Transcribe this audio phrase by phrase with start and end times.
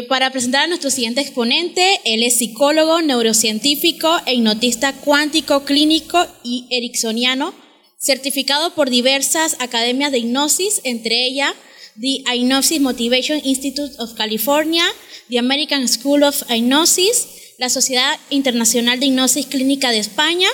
[0.00, 6.26] Eh, para presentar a nuestro siguiente exponente, él es psicólogo, neurocientífico e hipnotista cuántico, clínico
[6.42, 7.54] y ericksoniano,
[7.98, 11.52] certificado por diversas academias de hipnosis, entre ellas
[12.00, 14.84] the Hypnosis Motivation Institute of California,
[15.28, 17.26] the American School of Hypnosis,
[17.58, 20.48] la Sociedad Internacional de Hipnosis Clínica de España,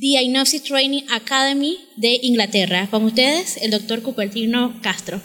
[0.00, 2.88] the Hypnosis Training Academy de Inglaterra.
[2.90, 5.20] Con ustedes, el doctor Cupertino Castro.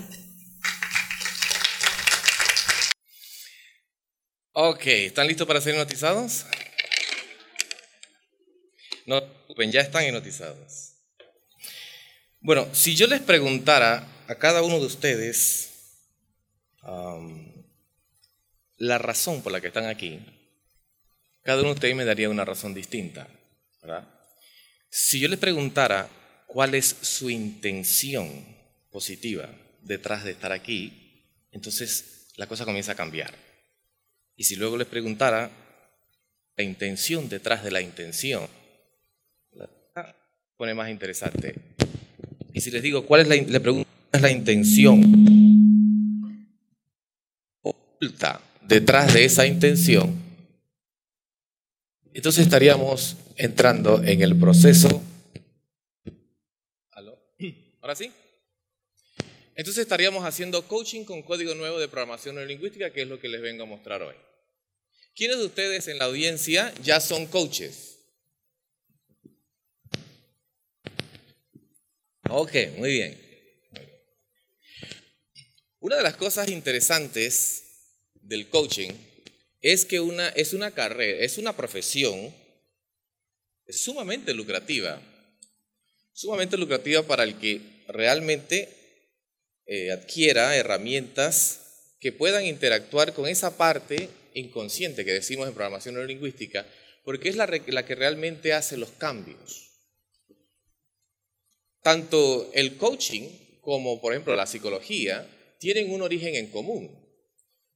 [4.57, 6.45] Ok, ¿están listos para ser hipnotizados?
[9.05, 9.21] No,
[9.69, 10.93] ya están hipnotizados.
[12.39, 15.71] Bueno, si yo les preguntara a cada uno de ustedes
[18.77, 20.25] la razón por la que están aquí,
[21.43, 23.27] cada uno de ustedes me daría una razón distinta,
[23.81, 24.07] ¿verdad?
[24.89, 26.09] Si yo les preguntara
[26.47, 28.57] cuál es su intención
[28.89, 33.44] positiva detrás de estar aquí, entonces la cosa comienza a cambiar.
[34.35, 35.49] Y si luego les preguntara
[36.57, 38.47] la intención detrás de la intención,
[40.57, 41.55] pone más interesante.
[42.53, 45.35] Y si les digo cuál es la, le ¿cuál es la intención
[47.61, 50.13] oculta detrás de esa intención,
[52.13, 55.01] entonces estaríamos entrando en el proceso.
[57.81, 58.11] ¿Ahora sí?
[59.55, 63.41] Entonces estaríamos haciendo coaching con código nuevo de programación neurolingüística, que es lo que les
[63.41, 64.15] vengo a mostrar hoy.
[65.15, 67.99] ¿Quiénes de ustedes en la audiencia ya son coaches?
[72.29, 73.25] Ok, muy bien.
[75.79, 77.63] Una de las cosas interesantes
[78.15, 78.91] del coaching
[79.61, 82.33] es que una, es una carrera, es una profesión
[83.69, 85.01] sumamente lucrativa,
[86.11, 88.74] sumamente lucrativa para el que realmente
[89.65, 91.61] eh, adquiera herramientas
[91.99, 96.65] que puedan interactuar con esa parte inconsciente que decimos en programación neurolingüística,
[97.03, 99.71] porque es la, que realmente hace los cambios.
[101.81, 105.27] Tanto el coaching como, por ejemplo, la psicología
[105.59, 106.91] tienen un origen en común,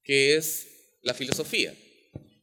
[0.04, 0.68] que es
[1.02, 1.74] la filosofía.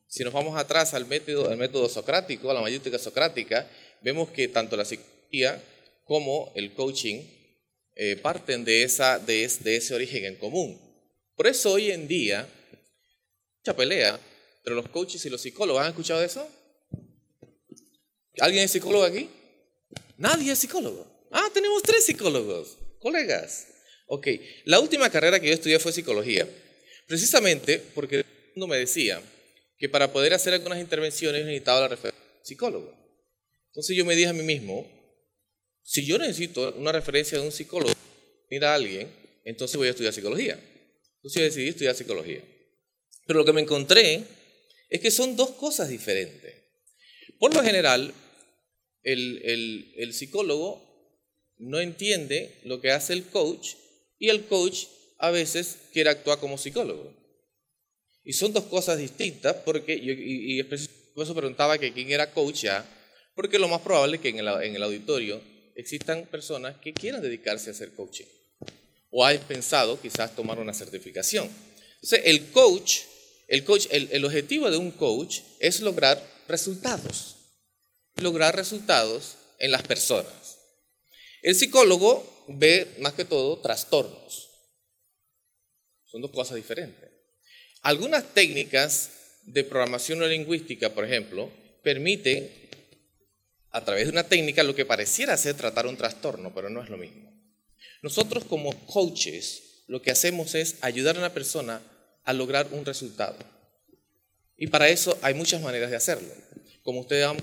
[0.08, 3.68] Si nos vamos atrás al método, al método socrático, a la mayúscula socrática,
[4.02, 5.62] vemos que tanto la psicología
[6.04, 7.22] como el coaching
[7.96, 10.78] eh, parten de, esa, de, ese origen en común.
[11.34, 12.46] Por eso hoy en día,
[13.58, 14.20] mucha pelea
[14.58, 15.82] entre los coaches y los psicólogos.
[15.82, 16.46] ¿Han escuchado eso?
[18.38, 19.30] ¿Alguien es psicólogo aquí?
[20.18, 21.06] Nadie es psicólogo.
[21.32, 23.68] Ah, tenemos tres psicólogos, colegas.
[24.08, 24.28] Ok,
[24.66, 26.46] la última carrera que yo estudié fue psicología.
[27.06, 28.24] Precisamente porque
[28.56, 29.22] uno me decía
[29.78, 32.94] que para poder hacer algunas intervenciones necesitaba la referencia psicólogo.
[33.68, 34.86] Entonces yo me dije a mí mismo,
[35.86, 37.94] si yo necesito una referencia de un psicólogo,
[38.50, 39.08] mira a alguien,
[39.44, 40.60] entonces voy a estudiar psicología.
[41.18, 42.42] Entonces yo decidí estudiar psicología.
[43.24, 44.24] Pero lo que me encontré
[44.90, 46.54] es que son dos cosas diferentes.
[47.38, 48.12] Por lo general,
[49.04, 50.82] el, el psicólogo
[51.58, 53.74] no entiende lo que hace el coach
[54.18, 54.86] y el coach
[55.18, 57.14] a veces quiere actuar como psicólogo.
[58.24, 62.62] Y son dos cosas distintas, porque, y, y, por eso preguntaba que quién era coach
[62.62, 62.84] ya,
[63.36, 65.40] porque lo más probable es que en el, en el auditorio
[65.76, 68.26] existan personas que quieran dedicarse a hacer coaching.
[69.10, 71.48] O hay pensado quizás tomar una certificación.
[71.96, 73.00] Entonces, el coach,
[73.46, 77.36] el, coach el, el objetivo de un coach es lograr resultados.
[78.16, 80.58] Lograr resultados en las personas.
[81.42, 84.50] El psicólogo ve más que todo trastornos.
[86.06, 87.10] Son dos cosas diferentes.
[87.82, 89.10] Algunas técnicas
[89.44, 91.50] de programación neurolingüística, por ejemplo,
[91.82, 92.65] permiten
[93.76, 96.88] a través de una técnica lo que pareciera ser tratar un trastorno, pero no es
[96.88, 97.30] lo mismo.
[98.00, 101.82] Nosotros como coaches lo que hacemos es ayudar a una persona
[102.24, 103.36] a lograr un resultado.
[104.56, 106.32] Y para eso hay muchas maneras de hacerlo.
[106.82, 107.36] Como ustedes han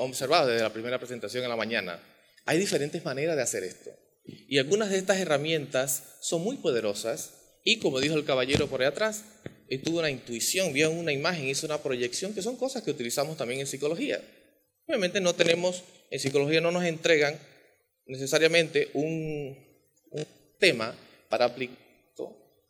[0.00, 2.02] observado desde la primera presentación en la mañana,
[2.46, 3.90] hay diferentes maneras de hacer esto.
[4.24, 7.30] Y algunas de estas herramientas son muy poderosas
[7.62, 9.22] y como dijo el caballero por ahí atrás,
[9.84, 13.60] tuvo una intuición, vio una imagen, hizo una proyección, que son cosas que utilizamos también
[13.60, 14.20] en psicología.
[14.86, 17.38] Obviamente no tenemos, en psicología no nos entregan
[18.06, 19.64] necesariamente un,
[20.58, 20.96] tema
[21.28, 21.76] para aplicar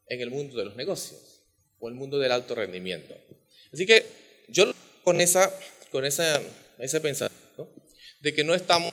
[0.09, 1.45] en el mundo de los negocios
[1.79, 3.15] o el mundo del alto rendimiento.
[3.73, 4.05] Así que
[4.49, 4.73] yo
[5.05, 5.53] con, esa,
[5.93, 6.43] con esa,
[6.79, 7.73] ese pensamiento
[8.21, 8.93] de que no estamos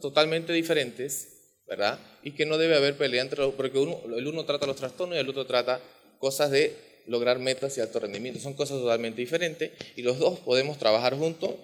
[0.00, 2.00] totalmente diferentes, ¿verdad?
[2.24, 5.16] Y que no debe haber pelea entre los, porque uno, el uno trata los trastornos
[5.16, 5.80] y el otro trata
[6.18, 6.74] cosas de
[7.06, 8.40] lograr metas y alto rendimiento.
[8.40, 11.54] Son cosas totalmente diferentes y los dos podemos trabajar juntos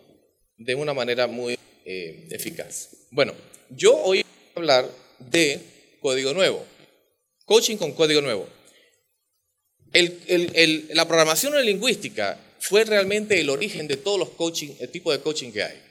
[0.56, 2.91] de una manera muy eh, eficaz.
[3.11, 3.35] Bueno,
[3.70, 5.61] yo hoy voy a hablar de
[6.00, 6.64] código nuevo,
[7.44, 8.49] coaching con código nuevo.
[9.93, 15.53] la programación lingüística fue realmente el origen de todos los coaching, el tipo de coaching
[15.53, 15.82] que hay.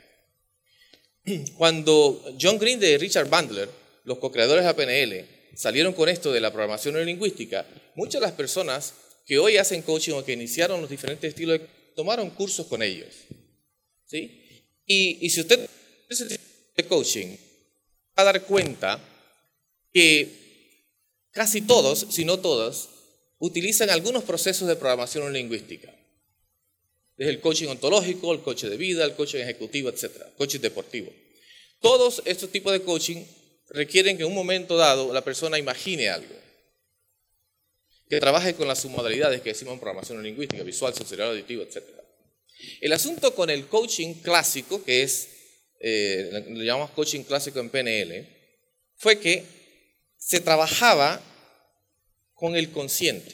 [1.57, 3.69] Cuando John Green y Richard Bandler,
[4.03, 5.25] los co-creadores de PNL,
[5.56, 7.65] salieron con esto de la programación neurolingüística,
[7.95, 8.94] muchas de las personas
[9.25, 11.61] que hoy hacen coaching o que iniciaron los diferentes estilos,
[11.95, 13.15] tomaron cursos con ellos.
[14.06, 14.44] ¿sí?
[14.85, 15.67] Y, si usted
[16.77, 17.35] de coaching,
[18.17, 18.99] va a dar cuenta
[19.91, 20.29] que
[21.31, 22.89] casi todos, si no todos,
[23.39, 25.93] utilizan algunos procesos de programación lingüística.
[27.17, 30.11] Desde el coaching ontológico, el coaching de vida, el coaching ejecutivo, etc.
[30.37, 31.11] Coaching deportivo.
[31.79, 33.23] Todos estos tipos de coaching
[33.69, 36.35] requieren que en un momento dado la persona imagine algo.
[38.09, 41.83] Que trabaje con las submodalidades que decimos en programación lingüística, visual, sensorial, auditivo, etc.
[42.81, 45.27] El asunto con el coaching clásico, que es,
[45.79, 48.27] eh, lo llamamos coaching clásico en PNL,
[48.97, 49.44] fue que
[50.17, 51.21] se trabajaba
[52.33, 53.33] con el consciente.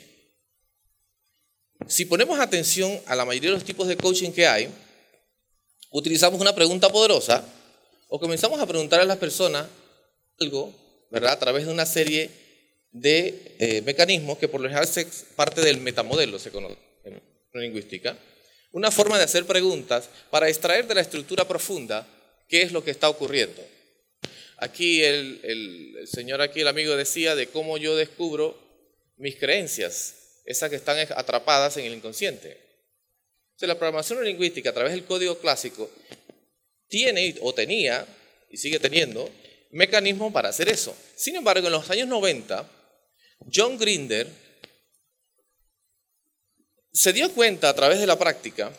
[1.88, 4.70] Si ponemos atención a la mayoría de los tipos de coaching que hay,
[5.92, 7.44] utilizamos una pregunta poderosa
[8.08, 9.68] o comenzamos a preguntar a las personas
[10.40, 10.74] algo,
[11.10, 11.34] ¿verdad?
[11.34, 12.30] A través de una serie
[12.92, 17.22] de eh, mecanismos que por lo general es parte del metamodelo, se conoce en
[17.54, 18.18] lingüística.
[18.72, 22.08] Una forma de hacer preguntas para extraer de la estructura profunda
[22.48, 23.62] qué es lo que está ocurriendo.
[24.58, 28.58] Aquí el, el señor, aquí el amigo decía de cómo yo descubro
[29.18, 32.58] mis creencias, esas que están atrapadas en el inconsciente.
[33.62, 35.90] Entonces, la programación lingüística a través del código clásico
[36.88, 38.06] tiene o tenía
[38.50, 39.30] y sigue teniendo
[39.72, 40.96] mecanismos para hacer eso.
[41.16, 42.70] Sin embargo, en los años 90,
[43.54, 44.28] John Grinder
[46.94, 48.72] se dio cuenta a través de la práctica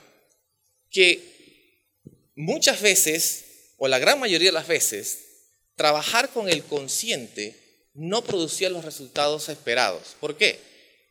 [0.90, 1.32] que
[2.34, 5.18] muchas veces, o la gran mayoría de las veces,
[5.76, 7.56] trabajar con el consciente
[7.94, 10.16] no producía los resultados esperados.
[10.20, 10.58] ¿Por qué?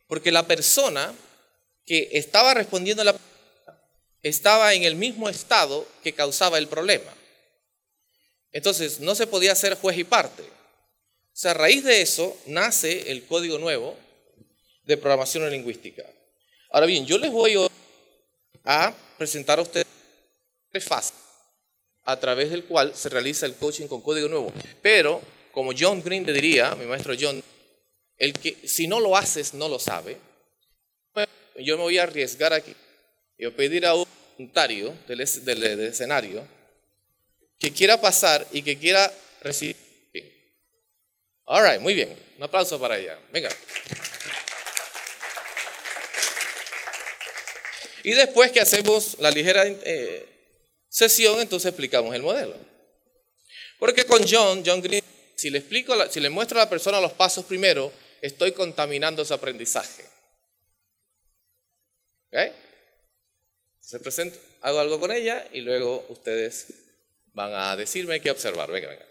[0.06, 1.14] Porque la persona
[1.84, 3.16] que estaba respondiendo a la
[4.22, 7.12] estaba en el mismo estado que causaba el problema.
[8.52, 10.42] Entonces, no se podía ser juez y parte.
[10.42, 13.96] O sea, a raíz de eso nace el código nuevo
[14.84, 16.04] de programación lingüística.
[16.72, 17.54] Ahora bien, yo les voy
[18.64, 19.86] a presentar a ustedes
[20.70, 21.12] tres fases
[22.04, 24.50] a través del cual se realiza el coaching con código nuevo.
[24.80, 25.20] Pero,
[25.52, 27.42] como John Green te diría, mi maestro John,
[28.16, 30.16] el que si no lo haces no lo sabe,
[31.58, 32.74] yo me voy a arriesgar aquí
[33.36, 34.06] y a pedir a un
[34.38, 36.42] voluntario del escenario
[37.58, 39.76] que quiera pasar y que quiera recibir.
[41.44, 42.16] All right, muy bien.
[42.38, 43.18] Un aplauso para ella.
[43.30, 43.50] Venga.
[48.04, 50.26] Y después que hacemos la ligera eh,
[50.88, 52.56] sesión, entonces explicamos el modelo.
[53.78, 55.02] Porque con John, John Green,
[55.34, 59.34] si le explico, si le muestro a la persona los pasos primero, estoy contaminando su
[59.34, 60.04] aprendizaje.
[62.28, 62.52] ¿Ok?
[63.80, 66.68] Se presenta, hago algo con ella y luego ustedes
[67.34, 68.70] van a decirme qué observar.
[68.70, 69.06] Venga, venga.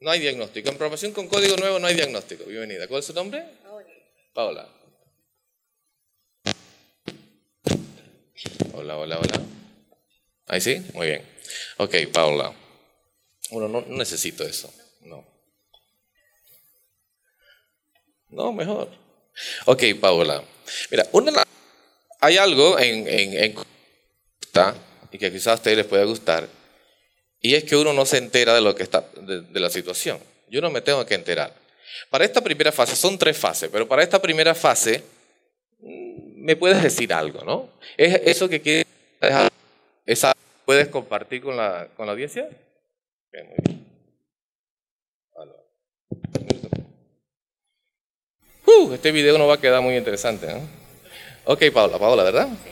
[0.00, 0.68] No hay diagnóstico.
[0.68, 2.44] En programación con código nuevo no hay diagnóstico.
[2.44, 2.88] Bienvenida.
[2.88, 3.44] ¿Cuál es su nombre?
[4.34, 4.81] Paola.
[8.72, 9.40] Hola, hola, hola.
[10.46, 10.84] ¿Ahí sí?
[10.94, 11.22] Muy bien.
[11.78, 12.52] Ok, Paola.
[13.50, 14.72] Bueno, no, necesito eso.
[15.02, 15.24] No.
[18.30, 18.88] No, mejor.
[19.66, 20.42] Ok, Paola.
[20.90, 21.44] Mira, una,
[22.20, 23.54] hay algo en, en, en
[25.10, 26.48] y que quizás a ustedes les pueda gustar,
[27.40, 30.18] y es que uno no se entera de lo que está, de, la situación.
[30.48, 31.54] Yo no me tengo que enterar.
[32.10, 35.02] Para esta primera fase, son tres fases, pero para esta primera fase,
[36.42, 37.68] me puedes decir algo, ¿no?
[37.96, 38.86] ¿Es eso que quieres
[40.04, 40.32] esa
[40.64, 42.48] puedes compartir con la, con la audiencia?
[43.32, 43.86] muy bien.
[48.66, 50.60] Uh, este video no va a quedar muy interesante, ¿no?
[51.44, 52.48] Ok, Paula, Paula, ¿verdad?
[52.64, 52.70] Sí.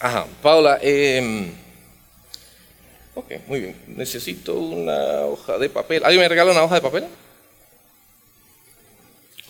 [0.00, 1.52] Ajá, Paula, eh,
[3.14, 3.76] Ok, muy bien.
[3.88, 6.02] Necesito una hoja de papel.
[6.04, 7.04] ¿Alguien me regala una hoja de papel?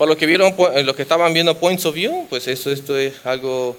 [0.02, 2.98] Para los que vieron, eh, los que estaban viendo Points of View, pues eso, esto
[2.98, 3.76] es algo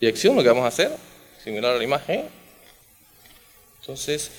[0.00, 0.90] de acción, lo que vamos a hacer,
[1.44, 2.28] similar a la imagen.
[3.78, 4.32] Entonces,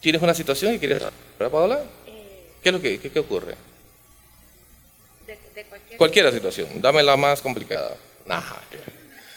[0.00, 1.02] ¿tienes una situación que quieres,
[1.36, 1.82] ¿verdad, Paola?
[2.06, 3.56] Eh, ¿Qué es lo que qué, ocurre?
[5.26, 6.68] De, cualquier, cualquier situación.
[6.80, 7.96] Dame la más complicada.
[8.28, 8.62] Ajá.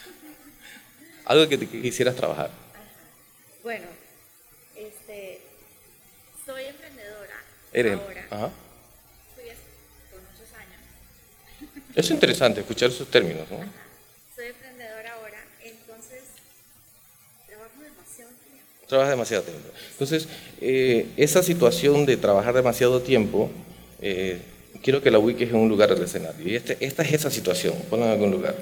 [1.25, 2.52] Algo que, que quisieras trabajar.
[3.64, 3.88] Bueno,
[4.75, 5.42] este,
[6.46, 7.34] soy emprendedora.
[7.74, 8.00] Eres.
[8.00, 8.28] Ahora.
[8.30, 8.52] Ajá.
[11.96, 13.58] Es interesante escuchar esos términos, ¿no?
[14.36, 16.24] Soy emprendedora ahora, entonces
[17.48, 18.88] trabajo demasiado tiempo.
[18.88, 19.70] Trabajas demasiado tiempo.
[19.92, 20.28] Entonces,
[20.60, 23.50] eh, esa situación de trabajar demasiado tiempo,
[24.02, 24.42] eh,
[24.84, 26.46] quiero que la ubiques en un lugar del escenario.
[26.46, 27.74] Y este, esta es esa situación.
[27.90, 28.56] Ponla en algún lugar.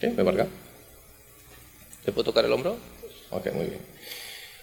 [0.00, 0.06] ¿Sí?
[0.08, 0.46] ¿Me marca?
[2.06, 2.78] ¿Te puedo tocar el hombro?
[3.30, 3.80] Ok, muy bien.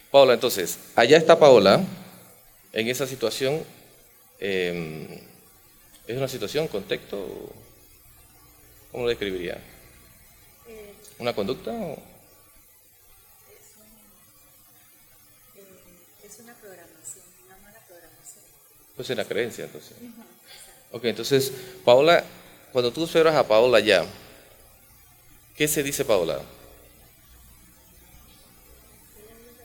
[0.09, 1.83] Paola, entonces, allá está Paola,
[2.71, 3.61] en esa situación.
[4.45, 5.23] Eh,
[6.05, 7.17] ¿Es una situación, contexto?
[8.91, 9.53] ¿Cómo lo describiría?
[10.67, 11.71] Eh, ¿Una conducta?
[11.71, 11.93] o-
[15.55, 15.63] eh,
[16.25, 18.43] es una programación, una mala programación.
[18.97, 19.93] Pues una creencia, entonces.
[20.91, 21.51] Ok, entonces,
[21.85, 22.23] Paola,
[22.73, 24.05] cuando tú observas a Paola ya,
[25.55, 26.41] ¿qué se dice Paola?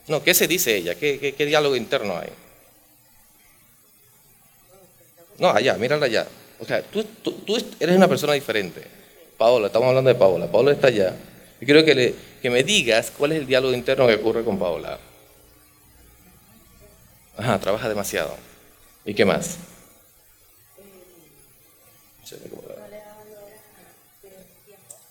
[0.07, 0.95] No, ¿qué se dice ella?
[0.95, 2.29] ¿Qué, qué- qué diálogo interno hay?
[5.39, 6.27] No, allá, mírala allá.
[6.59, 8.83] O sea, tú, tú- tú eres una persona diferente.
[9.37, 10.51] Paola, estamos hablando de Paola.
[10.51, 11.15] Paola está allá.
[11.61, 14.99] Yo quiero que, que me digas cuál es el diálogo interno que ocurre con Paola.
[17.37, 18.35] Ajá, trabaja demasiado.
[19.05, 19.57] ¿Y qué más?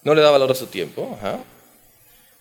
[0.02, 1.16] No le da valor a su tiempo.
[1.18, 1.38] Ajá.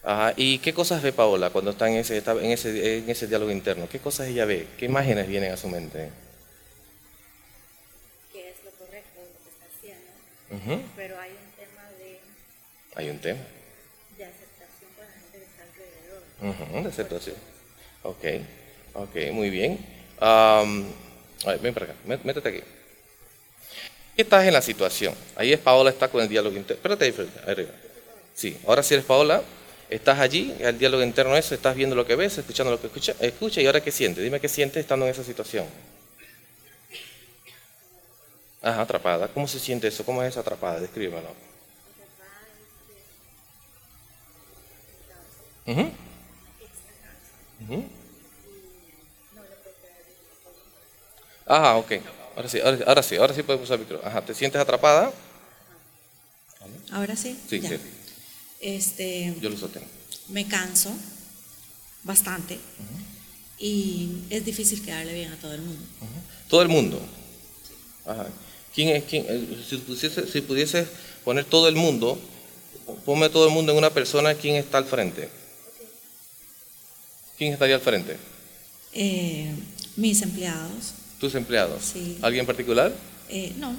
[0.03, 0.33] Ajá.
[0.37, 3.87] ¿Y qué cosas ve Paola cuando está en ese, en, ese, en ese diálogo interno?
[3.89, 4.67] ¿Qué cosas ella ve?
[4.77, 6.09] ¿Qué imágenes vienen a su mente?
[10.95, 12.19] Pero hay un tema de,
[12.95, 13.39] Hay un tema.
[14.17, 16.83] de aceptación con la gente que está alrededor.
[16.83, 17.35] De aceptación.
[18.03, 18.23] Ok,
[18.93, 19.79] ok, muy bien.
[20.19, 20.85] Am,
[21.45, 22.61] a ver, ven para acá, mé- métete aquí.
[24.15, 25.13] ¿Qué estás en la situación?
[25.35, 26.75] Ahí es Paola, está con el diálogo interno.
[26.75, 27.69] Espérate ahí arriba.
[28.33, 29.43] Sí, ahora sí eres Paola,
[29.89, 33.15] estás allí, el diálogo interno es, estás viendo lo que ves, escuchando lo que escucha,
[33.19, 34.23] escucha y ahora qué sientes.
[34.23, 35.65] Dime qué sientes estando en esa situación.
[38.67, 39.29] Ajá, atrapada.
[39.29, 40.03] ¿Cómo se siente eso?
[40.03, 40.81] ¿Cómo es atrapada?
[40.81, 41.29] Descríbemelo.
[45.65, 45.91] Ujú.
[47.63, 47.85] Ujú.
[51.45, 51.91] Ajá, ok.
[52.35, 54.01] Ahora sí, ahora, ahora sí, ahora sí podemos usar el micro.
[54.05, 55.13] Ajá, ¿te sientes atrapada?
[56.91, 57.39] Ahora sí.
[57.49, 57.69] Sí, Ya.
[57.69, 57.77] sí.
[58.59, 59.85] Este, Yo lo sostengo.
[60.29, 60.91] me canso
[62.03, 62.59] bastante
[63.59, 65.85] y es difícil quedarle bien a todo el mundo.
[66.49, 66.99] Todo el mundo.
[68.05, 68.27] Ajá.
[68.77, 69.25] ¿Quién es quién?
[69.67, 70.87] Si pudiese, si pudieses
[71.25, 72.19] poner todo el mundo,
[73.07, 75.29] ponme todo el mundo en una persona, ¿quién está al frente?
[77.39, 78.17] ¿Quién estaría al frente?
[78.93, 79.51] Eh,
[79.95, 81.81] mis empleados, ¿Tus empleados?
[81.91, 82.19] Sí.
[82.21, 82.93] ¿Alguien en particular?
[83.29, 83.75] eh, no,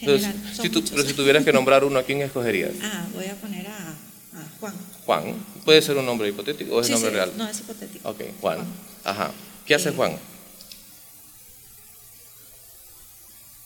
[0.00, 0.96] Entonces, general, son si tú- muchos.
[0.96, 2.72] pero si tuvieras que nombrar uno, ¿a quién escogerías?
[2.82, 4.74] Ah, voy a poner a, a Juan.
[5.06, 5.34] Juan.
[5.64, 7.32] ¿Puede ser un nombre hipotético o es Sí, nombre sí, real?
[7.36, 8.08] No, es hipotético.
[8.10, 8.58] Ok, Juan.
[9.04, 9.30] Ajá.
[9.64, 10.18] ¿Qué hace Eh, Juan?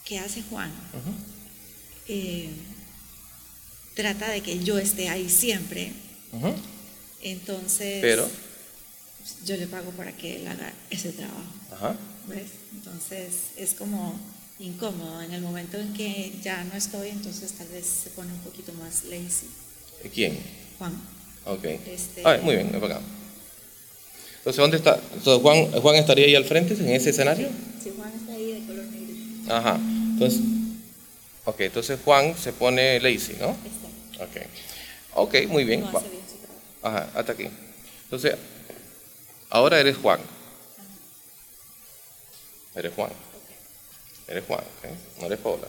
[0.04, 0.70] ¿Qué hace Juan?
[2.08, 2.50] Eh,
[3.94, 5.92] trata de que yo esté ahí siempre.
[6.32, 6.54] Ujú.
[7.22, 8.28] Entonces, Pero,
[9.46, 11.40] yo le pago para que él haga ese trabajo.
[11.72, 11.96] ajá.
[12.28, 12.42] ¿Ves?
[12.74, 14.18] Entonces es como
[14.58, 15.22] incómodo.
[15.22, 18.72] En el momento en que ya no estoy, entonces tal vez se pone un poquito
[18.74, 19.46] más lazy.
[20.12, 20.38] ¿Quién?
[20.78, 20.92] Juan.
[21.46, 21.64] Ok.
[21.64, 23.00] Este- Ah, muy bien, para acá.
[24.38, 25.00] Entonces, ¿dónde está?
[25.14, 27.48] Entonces, Juan, Juan estaría ahí al frente, en ese escenario.
[27.82, 29.54] Si Juan está ahí de color negro.
[29.54, 29.80] Ajá.
[30.14, 30.40] Entonces,
[31.44, 33.50] ok, entonces Juan se pone lazy, ¿no?
[33.50, 34.36] Ok.
[35.14, 35.84] Ok, muy bien.
[36.82, 37.48] Ajá, hasta aquí.
[38.04, 38.36] Entonces,
[39.50, 40.20] ahora eres Juan.
[42.74, 43.10] Eres Juan.
[44.28, 45.20] Eres Juan, ¿ok?
[45.20, 45.68] no eres Paula.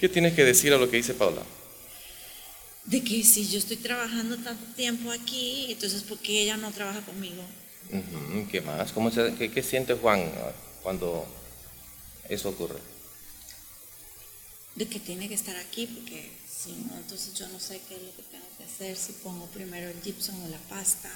[0.00, 1.42] ¿Qué tienes que decir a lo que dice Paula?
[2.84, 7.00] De que si yo estoy trabajando tanto tiempo aquí, entonces ¿por qué ella no trabaja
[7.02, 7.42] conmigo?
[8.50, 8.92] ¿Qué más?
[8.92, 10.24] ¿Cómo se- qué, qué siente Juan
[10.88, 11.26] cuando
[12.30, 12.80] eso ocurre?
[14.74, 18.02] De que tiene que estar aquí, porque si no, entonces yo no sé qué es
[18.04, 21.10] lo que tengo que hacer, si pongo primero el gypsum o la pasta,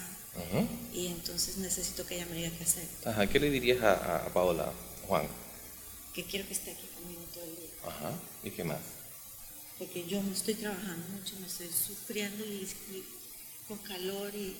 [0.93, 4.29] y entonces necesito que ella me diga qué hacer, Ajá, ¿qué le dirías a, a-
[4.35, 4.71] Paola,
[5.09, 5.27] Juan?
[6.13, 7.71] que quiero que esté aquí conmigo todo el día.
[7.87, 8.13] Ajá,
[8.45, 8.81] ¿y qué más?
[9.79, 13.03] porque yo me estoy trabajando mucho, me estoy sufriendo y, y
[13.67, 14.55] con calor y,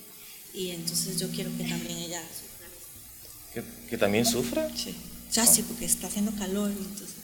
[0.55, 2.23] y entonces yo quiero que también ella.
[3.53, 4.69] ¿Que, que también sufra?
[4.75, 4.95] Sí.
[5.31, 7.15] Ya sí, porque está haciendo calor y entonces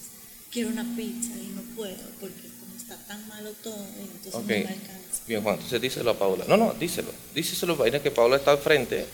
[0.51, 4.41] quiero una pizza y no puedo porque como está tan malo todo entonces Ok.
[4.41, 5.21] no me alcanza.
[5.27, 6.45] Bien, Juan, entonces díselo a Paula.
[6.48, 7.12] No, no, díselo.
[7.36, 9.05] Díselo, mira que Paula está al frente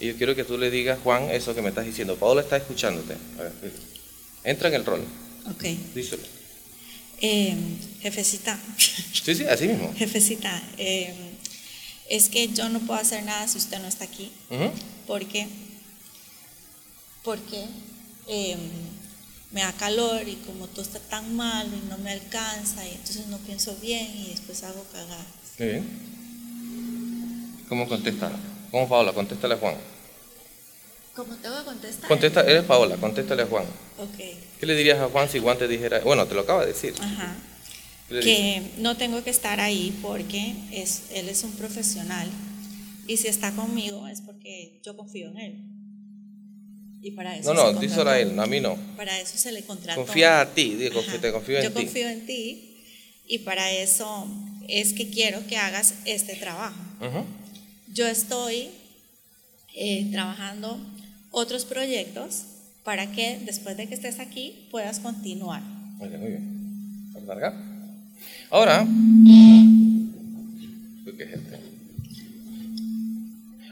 [0.00, 2.16] y yo quiero que tú le digas, Juan, eso que me estás diciendo.
[2.16, 3.14] Paula está escuchándote.
[3.38, 3.52] A ver,
[4.44, 5.04] entra en el rol,
[5.50, 5.64] Ok.
[5.94, 6.22] díselo.
[7.20, 7.56] Eh,
[8.02, 9.92] jefecita, Sí, sí, así mismo.
[9.96, 11.14] jefecita, eh,
[12.10, 14.30] es que yo no puedo hacer nada si usted no está aquí.
[14.50, 14.70] Ujú.
[15.06, 15.46] porque
[17.24, 17.64] porque
[18.28, 18.56] eh,
[19.50, 23.26] me da calor y como todo está tan malo y no me alcanza y entonces
[23.28, 25.26] no pienso bien y después hago cagar.
[25.58, 26.04] Muy bien.
[27.68, 28.30] ¿Cómo contesta?
[28.70, 29.12] ¿Cómo Paula?
[29.12, 29.76] Contéstale a Juan.
[31.14, 32.08] ¿Cómo tengo que contestar?
[32.08, 33.64] Contesta, eres Paola, contéstale a Juan.
[33.98, 34.18] Ok.
[34.58, 36.92] ¿Qué le dirías a Juan si Juan te dijera, bueno, te lo acaba de decir.
[37.00, 37.36] Ajá.
[38.08, 38.24] ¿Qué dices?
[38.24, 42.28] Que no tengo que estar ahí porque es, él es un profesional
[43.06, 45.73] y si está conmigo es porque yo confío en él.
[47.04, 48.76] Y para eso No, no, se díselo a él, a mí no.
[48.96, 50.00] Para eso se le contrató.
[50.06, 51.20] Confía a ti, digo, Ajá.
[51.20, 51.74] te confío en yo ti.
[51.82, 52.78] confío en ti
[53.26, 54.26] y para eso
[54.68, 56.80] es que quiero que hagas este trabajo.
[57.02, 57.26] Ujú.
[57.92, 58.70] Yo estoy
[59.74, 60.80] eh, trabajando
[61.30, 62.44] otros proyectos
[62.84, 65.60] para que después de que estés aquí puedas continuar.
[65.60, 67.12] Muy bien, muy bien.
[67.12, 67.54] ¿Vas a cargar?
[68.48, 68.86] Ahora.
[71.04, 71.60] Qué gente.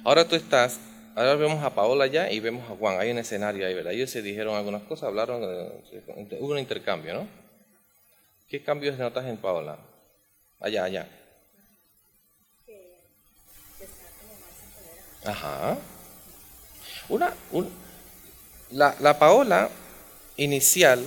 [0.05, 0.79] Ahora tú estás.
[1.15, 2.99] Ahora vemos a Paola ya y vemos a Juan.
[2.99, 3.93] Hay un escenario ahí, ¿verdad?
[3.93, 5.43] Ellos se dijeron algunas cosas, hablaron.
[5.45, 6.03] eh,
[6.41, 7.27] Hubo un intercambio, ¿no?
[8.49, 9.79] ¿Qué cambios notas en Paola?
[10.61, 11.09] Allá, allá.
[15.25, 15.79] Ajá.
[17.09, 17.71] Una, un-
[18.71, 19.69] la, la Paola
[20.37, 21.05] inicial,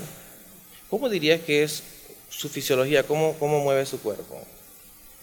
[0.89, 1.83] ¿cómo dirías que es
[2.29, 3.03] su fisiología?
[3.03, 4.39] ¿Cómo, ¿Cómo mueve su cuerpo?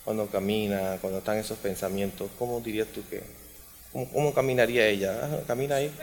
[0.04, 3.22] Cuando camina, cuando están esos pensamientos, ¿cómo dirías tú que?
[3.92, 5.42] ¿Cómo, cómo caminaría ella?
[5.46, 5.94] ¿Camina ahí?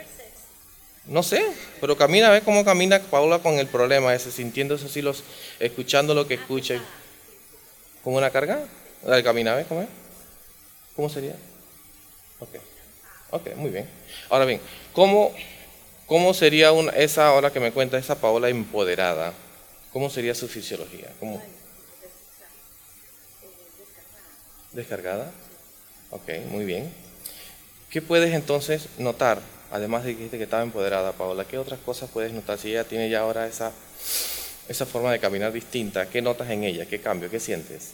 [1.06, 1.44] No sé,
[1.82, 5.24] pero camina, ¿ves cómo camina Paola con el problema ese, sintiéndose así, los,
[5.60, 6.80] escuchando lo que escucha?
[8.04, 8.60] ¿Como una carga?
[9.04, 9.88] Dale, camina, ¿ves cómo es?
[10.96, 11.36] ¿Cómo sería?
[12.40, 12.50] Ok.
[13.32, 13.90] Ok, muy bien.
[14.30, 14.62] Ahora bien,
[14.94, 15.34] ¿cómo,
[16.06, 19.34] cómo sería una, esa, ahora que me cuenta, esa Paola empoderada?
[19.92, 21.08] ¿Cómo sería su fisiología?
[21.20, 21.42] ¿Cómo?
[24.74, 25.32] ¿Descargada?
[26.12, 26.94] Ok, muy bien.
[27.90, 29.42] ¿Qué puedes entonces notar?
[29.72, 32.58] Además de que dijiste que estaba empoderada, Paola, ¿qué otras cosas puedes notar?
[32.60, 33.72] Si ella tiene ya ahora esa,
[34.68, 36.86] esa forma de caminar distinta, ¿qué notas en ella?
[36.86, 37.30] ¿Qué cambio?
[37.30, 37.94] ¿Qué sientes?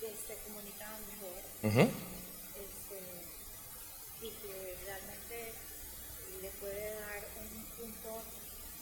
[0.00, 1.90] que se comunicaban mejor Ujú.
[2.62, 2.98] este,
[4.22, 5.54] y que realmente
[6.42, 8.22] le puede dar un punto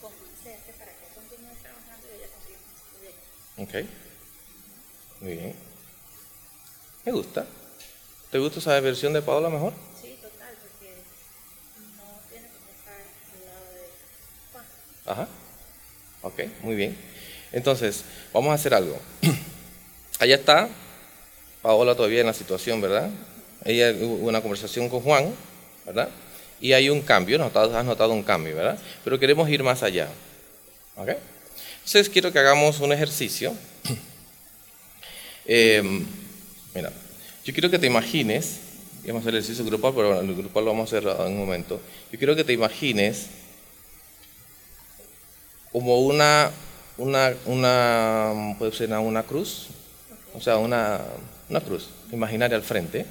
[0.01, 3.85] convincente para que continúe trabajando y ella consiga su proyecto.
[3.87, 3.89] Ok.
[5.21, 5.74] Muy bien.
[7.05, 7.45] Me gusta.
[8.31, 9.73] ¿Te gusta esa versión de Paola mejor?
[10.01, 10.93] Sí, total, porque
[11.97, 12.95] no tiene que estar
[13.33, 13.87] al lado de
[14.51, 14.65] Juan.
[15.05, 15.27] Ajá.
[16.23, 16.97] Ok, muy bien.
[17.51, 18.99] Entonces, vamos a hacer algo.
[20.19, 20.69] Allá está
[21.61, 23.09] Paola todavía en la situación, ¿verdad?
[23.63, 25.33] Ella hubo una conversación con Juan,
[25.85, 26.09] ¿verdad?
[26.59, 28.79] Y hay un cambio, notado- has notado un cambio, ¿verdad?
[29.03, 30.09] Pero queremos ir más allá.
[30.95, 31.09] ¿Ok?
[31.77, 33.53] Entonces quiero que hagamos un ejercicio.
[35.45, 35.83] Eh,
[36.75, 36.91] mira,
[37.45, 38.59] yo quiero que te imagines,
[39.07, 41.33] vamos a hacer el ejercicio grupal, pero bueno, el grupal lo vamos a hacer en
[41.33, 41.79] un momento.
[42.11, 43.27] Yo quiero que te imagines
[45.71, 46.51] como una,
[46.97, 49.67] una, una, puede ser una, cruz,
[50.33, 51.01] o sea, una,
[51.49, 53.05] una cruz imaginaria al frente.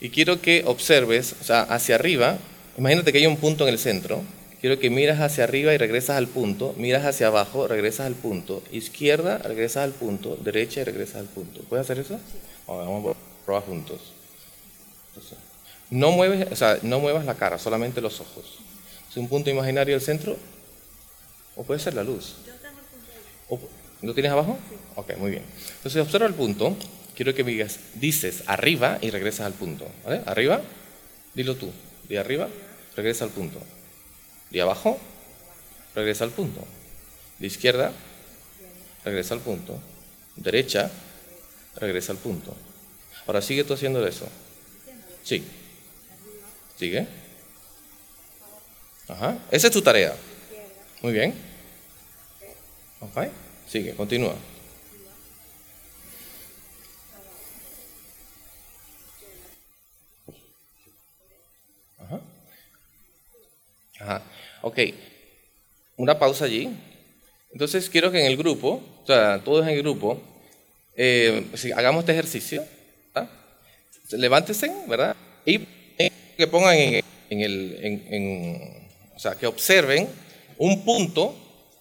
[0.00, 2.38] Y quiero que observes, o sea, hacia arriba,
[2.76, 4.22] imagínate que hay un punto en el centro,
[4.60, 8.62] quiero que miras hacia arriba y regresas al punto, miras hacia abajo, regresas al punto,
[8.72, 11.62] izquierda, regresas al punto, derecha y regresas al punto.
[11.68, 12.18] ¿Puedes hacer eso?
[12.66, 14.00] Vamos a probar juntos.
[15.08, 15.38] Entonces,
[15.90, 18.58] no, mueves, o sea, no muevas la cara, solamente los ojos.
[19.10, 20.36] Es un punto imaginario al centro,
[21.56, 22.36] o puede ser la luz.
[23.48, 23.60] O-
[24.00, 24.58] ¿Lo tienes abajo?
[24.96, 25.44] Ok, muy bien.
[25.76, 26.76] Entonces observa el punto.
[27.14, 29.86] Quiero que me digas, dices arriba y regresas al punto.
[30.04, 30.22] ¿Vale?
[30.26, 30.60] Arriba,
[31.34, 31.70] dilo tú.
[32.08, 32.48] De arriba,
[32.96, 33.58] regresa al punto.
[34.50, 34.98] De abajo,
[35.94, 36.64] regresa al punto.
[37.38, 37.92] De izquierda,
[39.04, 39.78] regresa al punto.
[40.36, 40.90] Derecha,
[41.76, 42.54] regresa al punto.
[43.26, 44.28] Ahora sigue tú haciendo eso.
[45.22, 45.44] Sí.
[46.76, 47.06] Sigue.
[49.08, 49.38] Ajá.
[49.50, 50.14] Esa es tu tarea.
[51.02, 51.34] Muy bien.
[53.00, 53.28] Ok.
[53.68, 54.34] Sigue, continúa.
[61.98, 62.20] Ajá.
[64.00, 64.22] Ajá.
[64.62, 64.78] Ok.
[65.96, 66.76] Una pausa allí.
[67.52, 70.20] Entonces quiero que en el grupo, o sea, todos en el grupo,
[70.96, 72.64] eh, si hagamos este ejercicio.
[73.14, 73.30] ¿verdad?
[74.10, 75.16] Levántese, ¿verdad?
[75.44, 75.58] Y
[76.36, 80.08] que pongan en, el, en- o sea, que observen
[80.58, 81.34] un punto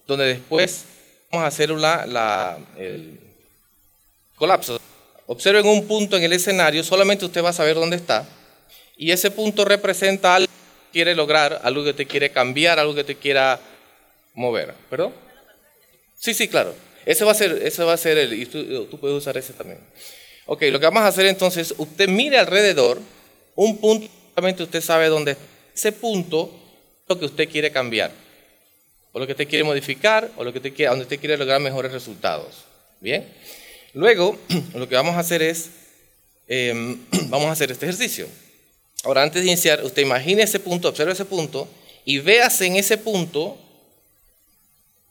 [0.08, 0.86] donde después
[1.32, 3.20] vamos a hacer el
[4.36, 4.80] colapso.
[5.28, 8.28] Observen un punto en el escenario, solamente usted va a saber dónde está,
[8.98, 13.04] y ese punto representa algo que quiere lograr, algo que te quiere cambiar, algo que
[13.06, 13.60] te quiera
[14.34, 14.74] mover.
[14.90, 15.14] ¿Perdón?
[16.20, 16.76] Sí, sí, claro.
[17.06, 19.54] Ese va a ser, ese va a ser el, y tú, tú puedes usar ese
[19.54, 19.80] también.
[20.46, 23.00] Ok, lo que vamos a hacer entonces, usted mire alrededor
[23.56, 25.38] un punto, solamente usted sabe dónde.
[25.74, 26.52] Ese punto
[27.08, 28.12] lo que usted quiere cambiar,
[29.12, 31.60] o lo que usted quiere modificar, o lo que usted quiere, donde usted quiere lograr
[31.60, 32.66] mejores resultados.
[33.00, 33.28] Bien.
[33.94, 34.38] Luego,
[34.76, 35.70] lo que vamos a hacer es,
[36.48, 36.98] eh,
[37.30, 38.28] vamos a hacer este ejercicio.
[39.04, 41.68] Ahora, antes de iniciar, usted imagine ese punto, observe ese punto
[42.06, 43.58] y véase en ese punto.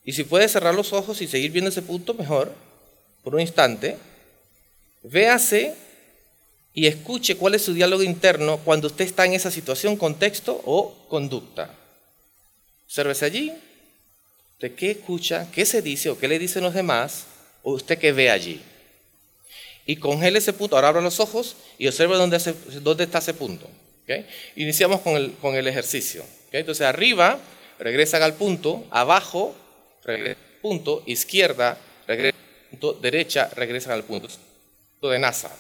[0.05, 2.55] Y si puede cerrar los ojos y seguir viendo ese punto, mejor,
[3.23, 3.97] por un instante.
[5.03, 5.75] Véase
[6.73, 10.95] y escuche cuál es su diálogo interno cuando usted está en esa situación, contexto o
[11.09, 11.75] conducta.
[12.87, 13.53] Obsérvese allí.
[14.61, 15.49] ¿De qué escucha?
[15.53, 17.25] ¿Qué se dice o qué le dicen los demás?
[17.63, 18.61] ¿O usted qué ve allí?
[19.87, 20.77] Y congele ese punto.
[20.77, 22.39] Ahora abra los ojos y observe dónde,
[22.83, 23.67] dónde está ese punto.
[24.05, 24.27] ¿ok?
[24.57, 26.23] Iniciamos con el, con el ejercicio.
[26.23, 26.55] ¿ok?
[26.55, 27.41] Entonces, arriba,
[27.79, 28.85] regresan al punto.
[28.91, 29.55] Abajo,
[30.11, 31.03] regresan al punto.
[31.07, 32.93] Izquierda, regresan al punto.
[32.95, 34.29] Derecha, regresan al punto.
[35.03, 35.51] De NASA.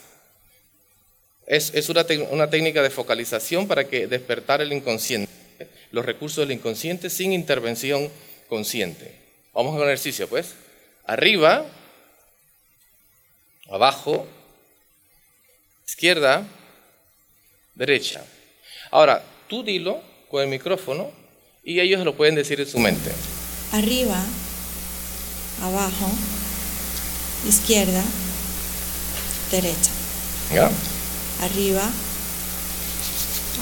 [1.46, 5.32] Es, es una, una técnica de focalización para que despertar el inconsciente,
[5.90, 8.10] los recursos del inconsciente sin intervención
[8.48, 9.14] consciente.
[9.52, 10.54] Vamos con el ejercicio, pues.
[11.04, 11.66] Arriba,
[13.68, 14.28] abajo,
[15.88, 16.46] izquierda,
[17.74, 18.24] derecha.
[18.90, 21.10] Ahora, tú dilo con el micrófono
[21.64, 23.10] y ellos lo pueden decir en su mente.
[23.72, 24.20] Arriba,
[25.62, 26.10] abajo,
[27.48, 28.02] izquierda,
[29.52, 29.90] derecha.
[31.40, 31.88] Arriba,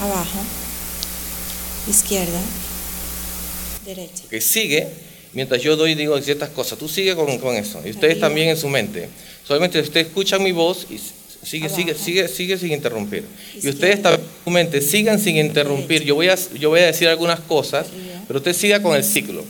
[0.01, 0.39] abajo,
[1.87, 2.39] izquierda,
[3.85, 4.23] derecha.
[4.29, 4.87] que sigue
[5.33, 6.79] mientras yo doy y digo ciertas cosas.
[6.79, 7.79] Tú sigue con, con eso.
[7.85, 8.27] Y ustedes Arriba.
[8.27, 9.09] también en su mente.
[9.47, 10.97] Solamente ustedes escuchan mi voz y
[11.45, 12.03] sigue, sigue, Abajo.
[12.03, 13.25] sigue, sigue sin interrumpir.
[13.61, 16.03] Y ustedes también en su mente sigan sin interrumpir.
[16.03, 18.23] Yo voy a, yo voy a decir algunas cosas, Arriba.
[18.27, 19.43] pero usted siga con el ciclo.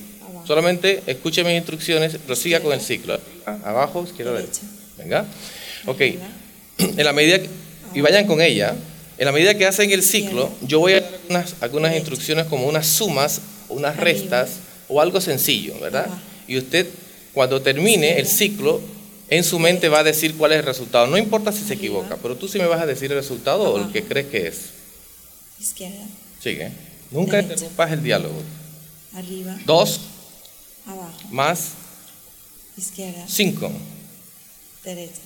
[0.50, 3.20] Solamente escuche mis instrucciones, pero siga con el ciclo.
[3.64, 4.62] Abajo, izquierda, derecha.
[4.98, 5.24] Venga.
[5.86, 6.02] Ok.
[6.80, 7.48] En la medida que,
[7.94, 8.74] y vayan con ella,
[9.20, 12.88] en la medida que hacen el ciclo, yo voy a dar algunas, instrucciones como unas
[12.88, 14.54] sumas, unas restas
[14.88, 16.08] o algo sencillo, ¿verdad?
[16.48, 16.88] Y usted,
[17.32, 18.82] cuando termine el ciclo,
[19.30, 21.06] en su mente va a decir cuál es el resultado.
[21.06, 23.78] No importa si se equivoca, pero tú sí me vas a decir el resultado o
[23.78, 24.58] el que crees que es.
[25.60, 26.08] Izquierda,
[26.42, 26.72] Sigue.
[27.12, 28.42] Nunca interrumpas el diálogo.
[29.14, 30.00] arriba, Dos
[30.90, 31.72] abajo, más
[32.78, 33.72] izquierda, cinco.
[34.84, 35.22] derecha.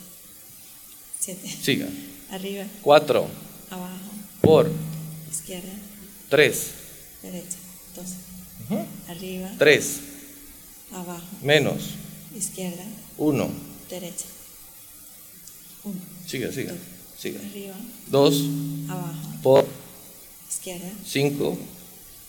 [1.20, 1.48] Siete.
[1.62, 1.88] Siga.
[2.32, 3.28] Arriba, Cuatro
[3.70, 4.70] abajo, por
[5.32, 5.72] izquierda,
[6.30, 6.72] tres.
[7.22, 7.58] derecha.
[7.96, 8.16] Doce.
[8.66, 8.86] Ujú.
[9.08, 10.00] Arriba, Tres
[10.92, 11.84] abajo, menos
[12.36, 12.84] izquierda,
[13.18, 13.50] uno.
[13.90, 14.26] derecha.
[15.84, 16.00] Uno.
[16.28, 16.74] Siga, siga.
[17.18, 17.40] Siga.
[17.40, 17.76] Arriba,
[18.08, 18.42] Dos
[18.90, 19.68] abajo, por
[20.50, 21.58] izquierda, cinco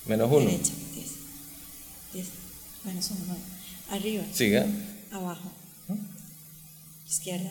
[0.07, 0.51] menos uno.
[0.51, 0.73] derecha.
[2.85, 3.42] Menos uno, nueve.
[3.90, 4.66] Arriba, Siga.
[5.12, 5.51] abajo,
[7.09, 7.51] izquierda,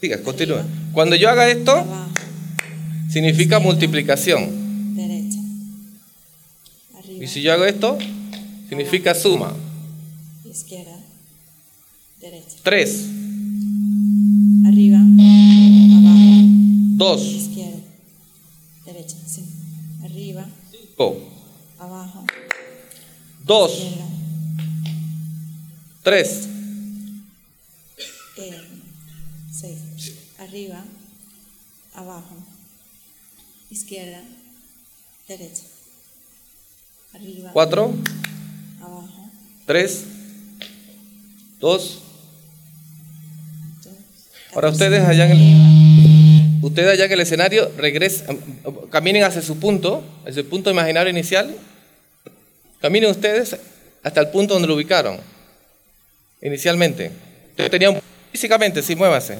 [0.00, 0.64] Siga, continúa.
[0.92, 2.10] Cuando yo haga esto, abajo,
[3.10, 4.94] significa multiplicación.
[4.96, 5.38] derecha.
[6.98, 7.98] Arriba, Y si yo hago esto,
[8.68, 9.54] significa suma.
[10.50, 10.98] izquierda,
[12.20, 12.56] derecha.
[12.62, 13.06] Tres,
[14.66, 16.18] Arriba, abajo,
[16.96, 17.78] dos, izquierda,
[18.84, 19.16] derecha.
[19.26, 19.42] Sí.
[20.04, 21.16] Arriba, cinco,
[21.86, 22.24] abajo,
[23.44, 23.94] dos,
[26.02, 26.48] tres,
[28.36, 28.62] eh,
[29.52, 29.78] seis.
[30.38, 30.84] Arriba,
[31.94, 32.36] abajo,
[33.70, 34.20] izquierda,
[35.28, 35.62] derecha.
[37.14, 37.94] Arriba, cuatro,
[38.80, 39.30] abajo,
[39.64, 40.04] tres,
[41.60, 42.02] dos.
[43.84, 43.94] dos,
[44.54, 48.40] Ahora ustedes allá en el, ustedes allá en el escenario regresen,
[48.90, 51.56] caminen hacia su punto, hacia el punto imaginario inicial.
[52.80, 53.56] Caminen ustedes
[54.02, 55.18] hasta el punto donde lo ubicaron
[56.40, 57.10] inicialmente.
[57.50, 59.38] Ustedes tenían físicamente, sí, muévase.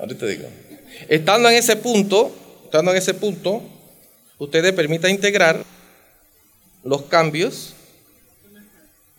[0.00, 0.48] Ahorita digo.
[1.08, 3.62] Estando en ese punto, estando en ese punto,
[4.38, 5.64] ustedes permitan integrar
[6.82, 7.74] los cambios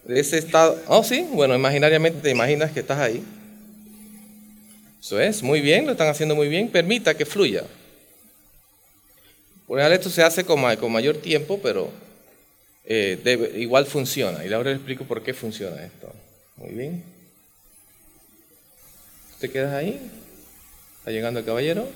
[0.03, 0.81] de ese estado.
[0.87, 3.23] Oh, sí, bueno, imaginariamente te imaginas que estás ahí.
[5.05, 6.67] Eso es, muy bien, lo están haciendo muy bien.
[6.67, 7.63] Permita que fluya.
[9.67, 11.91] Por ejemplo, esto se hace con, ma- con mayor tiempo, pero
[12.85, 14.43] eh, igual funciona.
[14.43, 16.11] Y ahora le explico por qué funciona esto.
[16.57, 17.03] Muy bien.
[19.39, 20.09] ¿Te quedas ahí?
[20.97, 21.87] ¿Está llegando el caballero?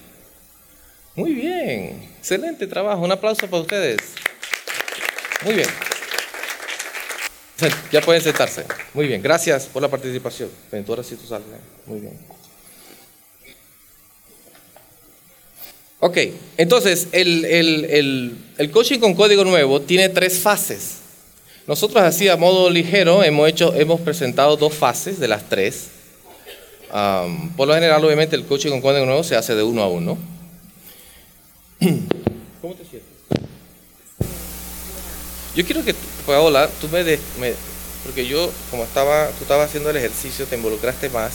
[1.15, 2.09] Muy bien.
[2.19, 3.01] Excelente trabajo.
[3.01, 3.97] Un aplauso para ustedes.
[5.45, 5.67] Muy bien.
[7.91, 8.65] Ya pueden sentarse.
[8.93, 9.19] Muy bien.
[9.19, 10.51] Gracias por la participación.
[10.71, 11.47] Ven, tú ahora sí tú sales.
[11.87, 12.38] Muy bien.
[16.01, 16.17] Ok,
[16.57, 20.95] entonces el, el- el- coaching con código nuevo tiene tres fases.
[21.67, 25.87] Nosotros así a modo ligero hemos, hecho, hemos presentado dos fases de las tres.
[26.91, 29.89] Am, por lo general, obviamente, el coaching con código nuevo se hace de uno a
[29.89, 30.17] uno.
[32.61, 33.09] ¿Cómo te sientes?
[35.55, 35.93] Yo quiero que,
[36.25, 37.53] Paola, tú me, des- me-
[38.05, 41.33] porque yo, como estaba, tú estabas haciendo el ejercicio, te involucraste más.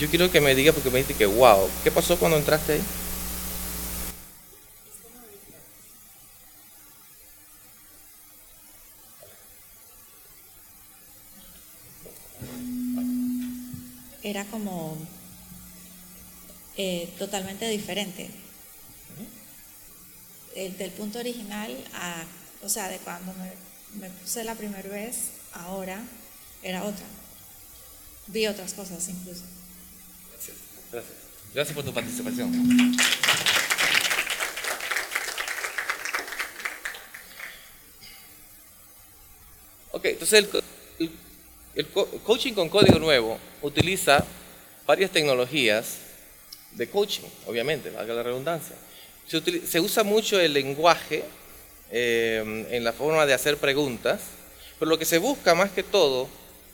[0.00, 2.80] Yo quiero que me digas, porque me dijiste que, wow, ¿qué pasó cuando entraste ahí?
[14.22, 14.96] Era como
[16.76, 18.30] eh, totalmente diferente.
[20.54, 22.24] El, del punto original a,
[22.62, 23.52] o sea, de cuando me,
[24.00, 26.02] me puse la primera vez, ahora
[26.62, 27.06] era otra.
[28.26, 29.42] Vi otras cosas incluso.
[30.30, 30.56] Gracias.
[30.92, 31.16] Gracias.
[31.54, 32.52] Gracias por tu participación.
[39.90, 40.44] Ok, entonces
[40.98, 41.10] el-
[41.74, 44.24] el co- coaching con código nuevo utiliza
[44.86, 45.96] varias tecnologías
[46.72, 48.76] de coaching, obviamente, valga la redundancia.
[49.66, 51.22] Se usa mucho el lenguaje
[51.90, 54.20] eh, en la forma de hacer preguntas,
[54.78, 56.28] pero lo que se busca más que todo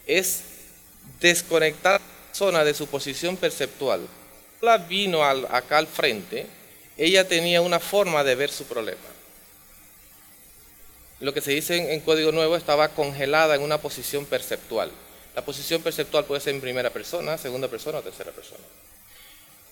[0.07, 0.43] es
[1.21, 4.01] desconectar a la persona de su posición perceptual.
[4.61, 6.47] La vino al- acá al frente,
[6.97, 8.99] ella tenía una forma de ver su problema.
[11.21, 14.91] Lo que se dice en, Código Nuevo estaba congelada en una posición perceptual.
[15.35, 18.63] La posición perceptual puede ser en primera persona, segunda persona o tercera persona.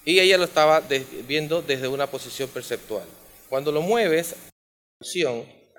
[0.05, 0.83] Y ella lo estaba
[1.27, 3.05] viendo desde una posición perceptual.
[3.49, 4.35] Cuando lo mueves,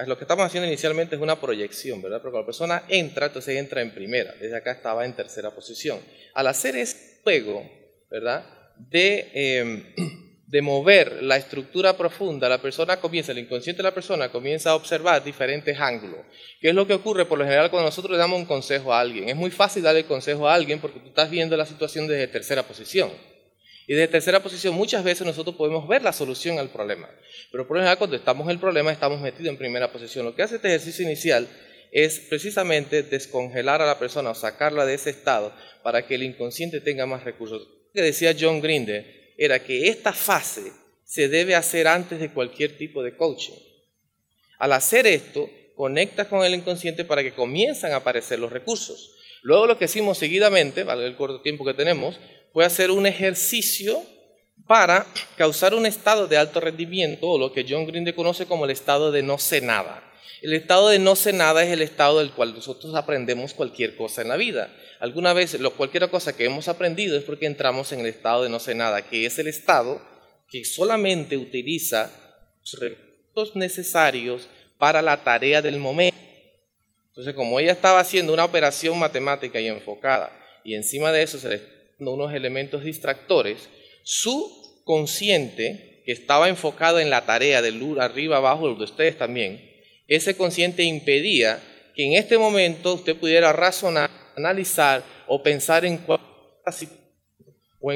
[0.06, 2.20] lo que estamos haciendo inicialmente es una proyección, ¿verdad?
[2.20, 4.34] Pero cuando la persona entra, entonces entra en primera.
[4.40, 6.00] Desde acá estaba en tercera posición.
[6.34, 7.70] Al hacer ese juego,
[8.10, 8.46] ¿verdad?
[8.78, 9.94] De, eh,
[10.48, 14.76] de mover la estructura profunda, la persona comienza, el inconsciente de la persona comienza a
[14.76, 16.20] observar diferentes ángulos.
[16.62, 19.02] ¿Qué es lo que ocurre por lo general cuando nosotros le damos un consejo a
[19.02, 19.28] alguien?
[19.28, 22.64] Es muy fácil darle consejo a alguien porque tú estás viendo la situación desde tercera
[22.64, 23.12] posición.
[23.88, 27.10] Y desde tercera posición muchas veces nosotros podemos ver la solución al problema.
[27.52, 30.26] Pero por lo general cuando estamos en el problema estamos metidos en primera posición.
[30.26, 31.46] Lo que hace este ejercicio inicial
[31.92, 36.80] es precisamente descongelar a la persona o sacarla de ese estado para que el inconsciente
[36.80, 37.68] tenga más recursos.
[37.94, 40.72] Que decía John Grinder era que esta fase
[41.06, 43.54] se debe hacer antes de cualquier tipo de coaching.
[44.60, 49.16] Al hacer esto, conectas con el inconsciente para que comiencen a aparecer los recursos.
[49.44, 52.20] Luego lo que hicimos seguidamente, vale el corto tiempo que tenemos,
[52.52, 54.02] fue hacer un ejercicio
[54.66, 55.06] para
[55.38, 59.12] causar un estado de alto rendimiento, o lo que John Green conoce como el estado
[59.12, 60.04] de no sé nada.
[60.42, 64.22] El estado de no sé nada es el estado del cual nosotros aprendemos cualquier cosa
[64.22, 64.74] en la vida.
[65.00, 68.50] Alguna vez, lo, cualquier cosa que hemos aprendido es porque entramos en el estado de
[68.50, 70.02] no sé nada, que es el estado
[70.50, 72.12] que solamente utiliza
[72.62, 74.48] los recursos necesarios
[74.78, 76.18] para la tarea del momento.
[77.10, 80.32] Entonces, como ella estaba haciendo una operación matemática y enfocada,
[80.64, 83.70] y encima de eso se le unos elementos distractores,
[84.04, 89.67] su consciente, que estaba enfocado en la tarea del arriba, abajo, de ustedes también,
[90.08, 91.62] ese consciente impedía
[91.96, 96.00] que en este momento usted pudiera razonar, analizar o pensar en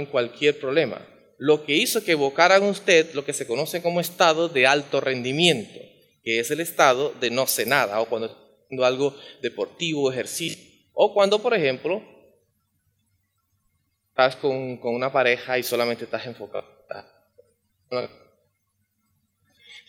[0.05, 1.07] cualquier problema.
[1.37, 5.01] Lo que hizo que evocara en usted lo que se conoce como estado de alto
[5.01, 5.79] rendimiento,
[6.23, 8.27] que es el estado de no sé nada, o cuando
[8.65, 10.61] haciendo algo deportivo, ejercicio,
[10.93, 12.01] o cuando, por ejemplo,
[14.09, 16.67] estás con, con una pareja y solamente estás enfocado.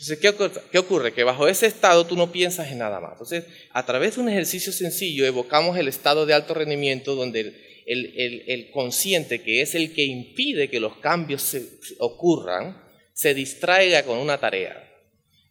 [0.03, 0.61] Entonces, ¿qué?
[0.73, 1.15] ¿qué ocurre?
[1.15, 3.13] Que bajo ese estado tú no piensas en nada más.
[3.13, 7.41] Entonces, a través de un ejercicio sencillo, evocamos el estado de alto rendimiento donde
[7.87, 14.03] el, el, consciente, que es el que impide que los cambios se ocurran, se distraiga
[14.03, 14.91] con una tarea.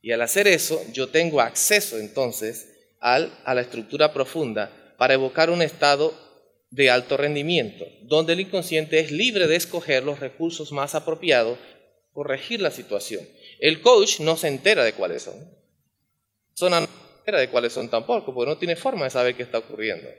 [0.01, 2.67] Y al hacer eso, yo tengo acceso entonces
[2.99, 6.13] al, a la estructura profunda para evocar un estado
[6.71, 11.57] de alto rendimiento, donde el inconsciente es libre de escoger los recursos más apropiados,
[12.11, 13.25] corregir la situación.
[13.61, 15.35] El coach no se entera de cuáles son.
[16.55, 19.43] Zona no se entera de cuáles son tampoco, porque no tiene forma de saber qué
[19.43, 20.09] está ocurriendo.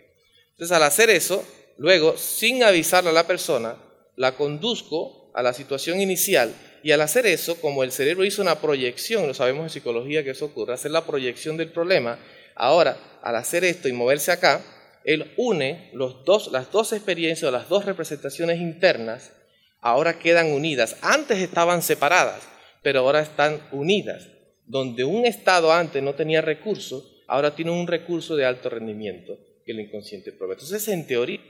[0.53, 1.45] Entonces, al hacer eso,
[1.77, 3.77] luego, sin avisarle a la persona,
[4.15, 8.61] la conduzco a la situación inicial y al hacer eso, como el cerebro hizo una
[8.61, 12.21] proyección, lo sabemos en psicología que eso ocurre, hacer la proyección del problema,
[12.55, 14.63] ahora, al hacer esto y moverse acá,
[15.03, 19.33] él une los dos, las dos experiencias, las dos representaciones internas,
[19.81, 20.97] ahora quedan unidas.
[21.03, 22.52] Antes estaban separadas,
[22.83, 24.29] pero ahora están unidas.
[24.67, 29.73] Donde un estado antes no tenía recursos, ahora tiene un recurso de alto rendimiento que
[29.73, 30.55] el inconsciente provee.
[30.55, 31.41] Entonces, en teoría,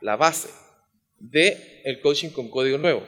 [0.00, 0.48] la base
[1.18, 3.02] del el coaching con código nuevo.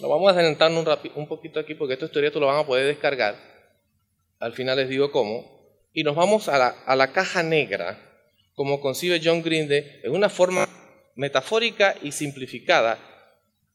[0.00, 2.66] Lo vamos a adelantarnos un, un poquito aquí porque esta teoría tú lo van a
[2.66, 3.36] poder descargar.
[4.38, 5.56] Al final les digo cómo.
[5.92, 7.98] Y nos vamos a la, a la caja negra,
[8.54, 10.68] como concibe John Grinde, en una forma
[11.14, 12.98] metafórica y simplificada,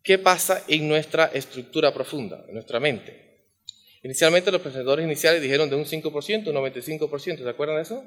[0.03, 3.31] qué pasa en nuestra estructura profunda, en nuestra mente.
[4.03, 8.03] Inicialmente los presentadores iniciales dijeron de un 5%, un 95%, ¿se acuerdan de eso?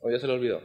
[0.00, 0.60] ¿O ya se lo olvidó?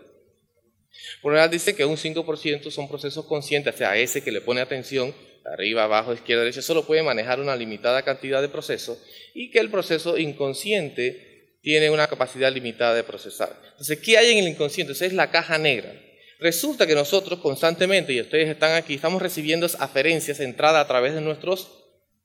[1.22, 4.42] Por lo general dice que un 5% son procesos conscientes, o sea, ese que le
[4.42, 5.14] pone atención,
[5.46, 9.00] arriba, abajo, izquierda, derecha, solo puede manejar una limitada cantidad de procesos
[9.34, 13.56] y que el proceso inconsciente tiene una capacidad limitada de procesar.
[13.72, 14.94] Entonces, ¿qué hay en el inconsciente?
[14.94, 15.94] Esa es la caja negra.
[16.42, 21.22] Resulta que nosotros constantemente, y ustedes están aquí, estamos recibiendo aferencias entradas a través de
[21.22, 21.72] nuestros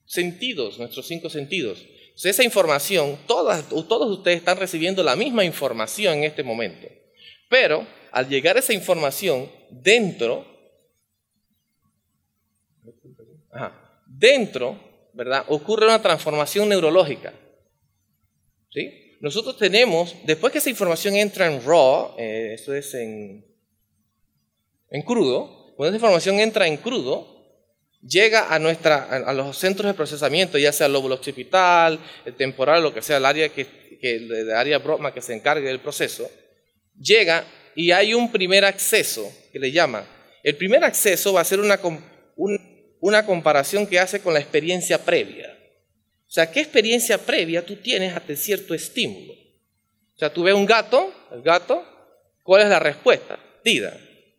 [0.05, 1.85] sentidos, nuestros cinco sentidos.
[2.23, 6.87] Esa información, todos ustedes están recibiendo la misma información en este momento.
[7.47, 10.47] Pero al llegar esa información dentro,
[14.07, 14.79] dentro,
[15.13, 15.45] ¿verdad?
[15.49, 17.35] Ocurre una transformación neurológica.
[18.71, 19.15] ¿Sí?
[19.21, 23.46] Nosotros tenemos, después que esa información entra en raw, eh, eso es en,
[24.89, 27.37] en crudo, cuando esa información entra en crudo,
[28.01, 32.83] llega a, nuestra, a los centros de procesamiento, ya sea el lóbulo occipital, el temporal,
[32.83, 33.67] lo que sea, el área, que,
[34.01, 36.29] el área Brotman que se encargue del proceso,
[36.99, 37.45] llega
[37.75, 40.05] y hay un primer acceso que le llama.
[40.43, 41.79] El primer acceso va a ser una,
[42.99, 45.53] una comparación que hace con la experiencia previa.
[46.27, 49.33] O sea, ¿qué experiencia previa tú tienes ante cierto estímulo?
[49.33, 51.83] O sea, tú ves un gato, el gato,
[52.43, 53.39] ¿cuál es la respuesta?
[53.63, 53.97] Dida.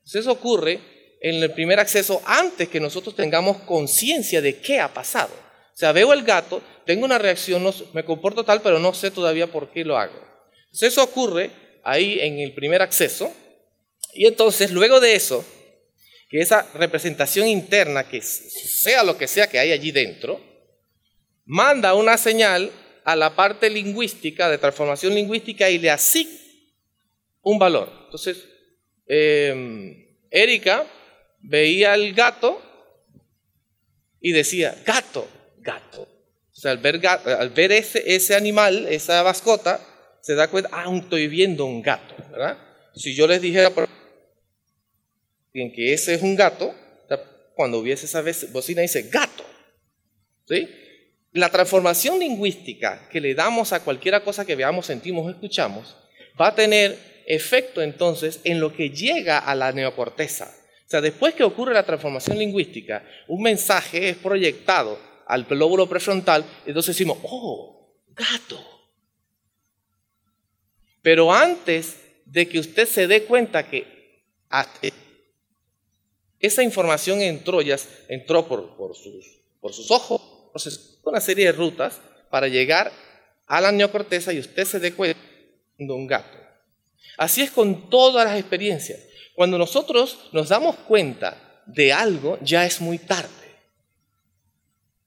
[0.09, 0.81] Entonces eso ocurre
[1.21, 5.35] en el primer acceso antes que nosotros tengamos conciencia de qué ha pasado.
[5.35, 9.49] O sea, veo el gato, tengo una reacción, me comporto tal, pero no sé todavía
[9.49, 10.19] por qué lo hago.
[10.65, 11.51] Entonces eso ocurre
[11.85, 13.31] ahí en el primer acceso.
[14.15, 15.45] Y entonces, luego de eso,
[16.31, 20.41] que esa representación interna, que sea lo que sea que hay allí dentro,
[21.45, 22.71] manda una señal
[23.05, 26.33] a la parte lingüística, de transformación lingüística, y le asigna
[27.43, 27.93] un valor.
[28.07, 28.39] Entonces,
[29.09, 30.87] em, Erika
[31.41, 32.63] veía al gato
[34.21, 36.03] y decía, gato, gato.
[36.03, 39.81] O sea, al ver, al ver ese, ese animal, esa mascota,
[40.21, 42.59] se da cuenta, ah, estoy viendo un gato, ¿verdad?
[42.95, 43.73] Si yo les dijera
[45.55, 46.75] en que ese es un gato,
[47.55, 49.45] cuando hubiese esa bocina dice gato,
[50.47, 50.69] ¿sí?
[51.33, 55.97] La transformación lingüística que le damos a cualquier cosa que veamos, sentimos o escuchamos
[56.41, 56.97] va a tener
[57.29, 60.51] efecto entonces en lo que llega a la neocorteza.
[60.87, 66.43] O sea, después que ocurre la transformación lingüística, un mensaje es proyectado al lóbulo prefrontal,
[66.65, 68.59] entonces decimos, oh, gato.
[71.03, 74.23] Pero antes de que usted se dé cuenta que
[76.41, 77.77] esa información entró, ya
[78.09, 82.91] entró por, por, sus, por sus ojos, entonces una serie de rutas para llegar
[83.47, 85.21] a la neocorteza y usted se dé cuenta
[85.77, 86.48] de un gato.
[87.17, 89.01] Así es con todas las experiencias.
[89.35, 93.29] Cuando nosotros nos damos cuenta de algo, ya es muy tarde.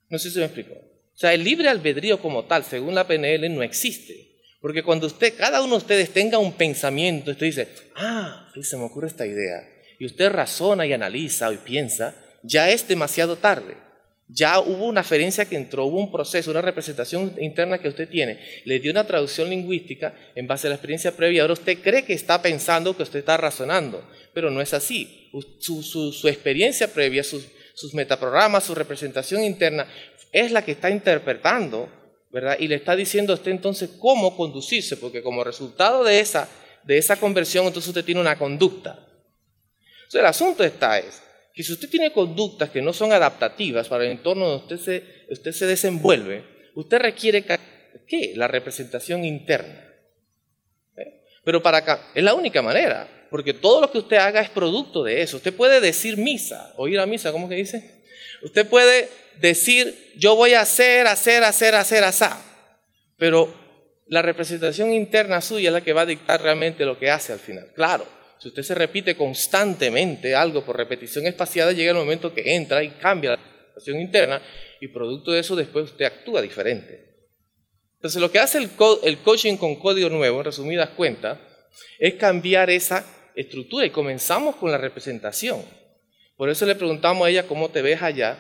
[0.09, 0.73] No sé si me explico.
[0.73, 4.31] O sea, el libre albedrío como tal, según la PNL, no existe.
[4.61, 8.83] Porque cuando usted, cada uno de ustedes tenga un pensamiento, usted dice, ah, se me
[8.83, 9.67] ocurre esta idea,
[9.99, 13.75] y usted razona y analiza y piensa, ya es demasiado tarde.
[14.33, 18.39] Ya hubo una aferencia que entró, hubo un proceso, una representación interna que usted tiene,
[18.63, 22.13] le dio una traducción lingüística en base a la experiencia previa, ahora usted cree que
[22.13, 25.29] está pensando, que usted está razonando, pero no es así.
[25.59, 27.43] Su, experiencia previa, sus,
[27.93, 29.85] metaprogramas, su representación interna,
[30.31, 31.89] es la que está interpretando
[32.31, 32.55] ¿verdad?
[32.57, 36.47] Y le está diciendo a usted entonces cómo conducirse, porque como resultado de esa,
[36.83, 39.05] de esa conversión, entonces usted tiene una conducta.
[40.03, 41.21] Entonces el asunto está es
[41.53, 45.25] que si usted tiene conductas que no son adaptativas para el entorno donde usted se,
[45.29, 46.43] usted se desenvuelve,
[46.75, 47.43] usted requiere
[48.07, 48.33] ¿qué?
[48.35, 49.85] La representación interna.
[50.97, 51.23] ¿Eh?
[51.43, 55.03] Pero para acá, es la única manera, porque todo lo que usted haga es producto
[55.03, 55.37] de eso.
[55.37, 58.01] Usted puede decir misa, o ir a misa, ¿cómo que dice?
[58.43, 59.09] Usted puede
[59.39, 62.29] decir, yo voy a hacer, hacer, hacer, hacer, hacer.
[63.17, 63.53] Pero
[64.07, 67.39] la representación interna suya es la que va a dictar realmente lo que hace al
[67.39, 67.71] final.
[67.73, 68.05] Claro,
[68.41, 72.89] si usted se repite constantemente algo por repetición espaciada, llega el momento que entra y
[72.89, 74.41] cambia la representación interna
[74.79, 77.27] y producto de eso después usted actúa diferente.
[77.97, 78.71] Entonces lo que hace el,
[79.03, 81.37] el coaching con código nuevo, en resumidas cuentas,
[81.99, 85.63] es cambiar esa estructura y comenzamos con la representación.
[86.35, 88.39] Por eso le preguntamos a ella cómo te ves allá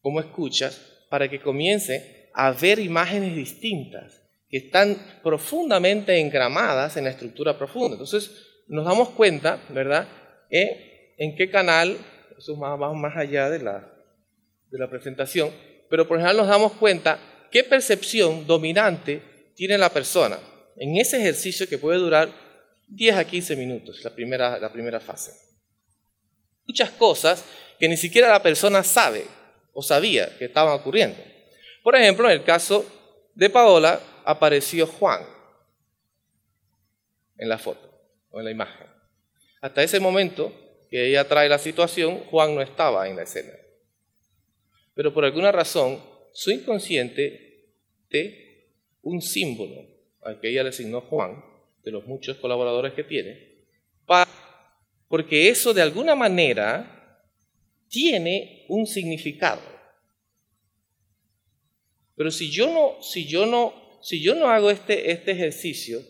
[0.00, 7.10] cómo escuchas, para que comience a ver imágenes distintas que están profundamente engramadas en la
[7.10, 7.96] estructura profunda.
[7.96, 8.30] Entonces
[8.68, 10.06] nos damos cuenta, ¿verdad?,
[10.50, 11.98] en qué canal,
[12.38, 13.92] eso va más, allá de la,
[14.70, 15.50] de la presentación,
[15.90, 17.18] pero por ejemplo nos damos cuenta
[17.50, 20.38] qué percepción dominante tiene la persona
[20.76, 22.30] en ese ejercicio que puede durar
[22.88, 25.32] 10 a 15 minutos, la primera, la primera fase.
[26.66, 27.44] Muchas cosas
[27.78, 29.24] que ni siquiera la persona sabe
[29.72, 31.18] o sabía que estaban ocurriendo.
[31.82, 32.86] Por ejemplo, en el caso
[33.34, 35.22] de Paola apareció Juan
[37.36, 37.87] en la foto
[38.40, 38.86] en la imagen.
[39.60, 40.52] Hasta ese momento
[40.90, 43.52] que ella trae la situación, Juan no estaba en la escena.
[44.94, 47.72] Pero por alguna razón, su inconsciente
[48.10, 48.68] de
[49.02, 49.86] un símbolo
[50.22, 51.42] al que ella le asignó Juan,
[51.84, 53.48] de los muchos colaboradores que tiene,
[55.08, 57.24] porque eso de alguna manera
[57.88, 59.62] tiene un significado.
[62.14, 66.02] Pero si yo no, si yo no, si yo no hago este, este ejercicio,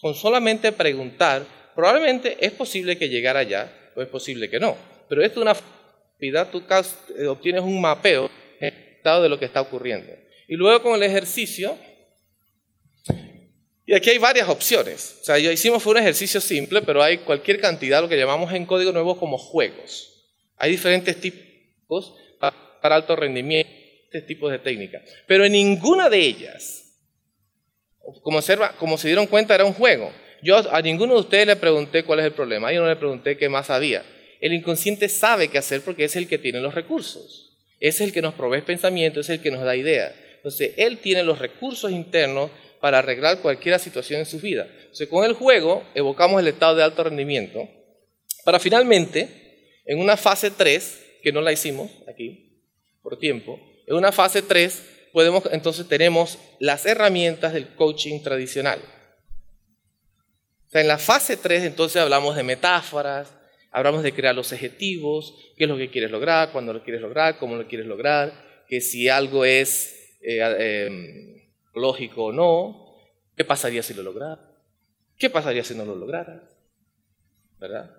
[0.00, 4.76] con solamente preguntar, probablemente es posible que llegara allá, o es posible que no.
[5.08, 6.62] Pero esto es una actividad, tú
[7.18, 8.30] eh, obtienes un mapeo
[9.16, 10.12] de lo que está ocurriendo.
[10.46, 11.78] Y luego con el ejercicio,
[13.86, 15.18] y aquí hay varias opciones.
[15.22, 18.52] O sea, yo hicimos fue un ejercicio simple, pero hay cualquier cantidad, lo que llamamos
[18.52, 20.26] en código nuevo como juegos.
[20.56, 23.70] Hay diferentes tipos para alto rendimiento,
[24.26, 25.02] tipos de técnicas.
[25.26, 26.87] Pero en ninguna de ellas,
[28.22, 30.12] como, observa, como se dieron cuenta, era un juego.
[30.42, 33.36] Yo a ninguno de ustedes le pregunté cuál es el problema, yo no le pregunté
[33.36, 34.04] qué más había.
[34.40, 37.56] El inconsciente sabe qué hacer porque es el que tiene los recursos.
[37.80, 40.12] Es el que nos provee pensamiento, es el que nos da ideas.
[40.36, 42.50] Entonces, él tiene los recursos internos
[42.80, 44.68] para arreglar cualquier situación en su vida.
[44.80, 47.68] Entonces, con el juego evocamos el estado de alto rendimiento
[48.44, 49.28] para finalmente,
[49.84, 52.62] en una fase 3, que no la hicimos aquí
[53.02, 54.82] por tiempo, en una fase 3
[55.12, 58.80] podemos, entonces tenemos las herramientas del coaching tradicional.
[60.66, 63.34] O sea, en la fase 3 entonces hablamos de metáforas,
[63.70, 67.38] hablamos de crear los objetivos, qué es lo que quieres lograr, cuándo lo quieres lograr,
[67.38, 72.96] cómo lo quieres lograr, que si algo es eh, em, lógico o no,
[73.36, 74.40] qué pasaría si lo lograras,
[75.16, 76.42] qué pasaría si no lo lograras,
[77.58, 77.90] ¿verdad?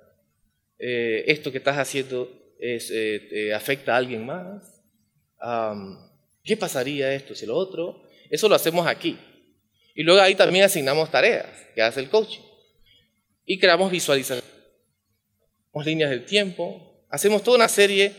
[0.77, 4.83] Eh, esto que estás haciendo eh, afecta a alguien más,
[6.43, 8.03] ¿qué pasaría esto si lo otro?
[8.29, 9.17] Eso lo hacemos aquí.
[9.95, 12.41] Y luego ahí también asignamos tareas que hace el coaching.
[13.45, 14.45] Y creamos visualizaciones,
[15.85, 18.13] líneas del tiempo, hacemos toda una serie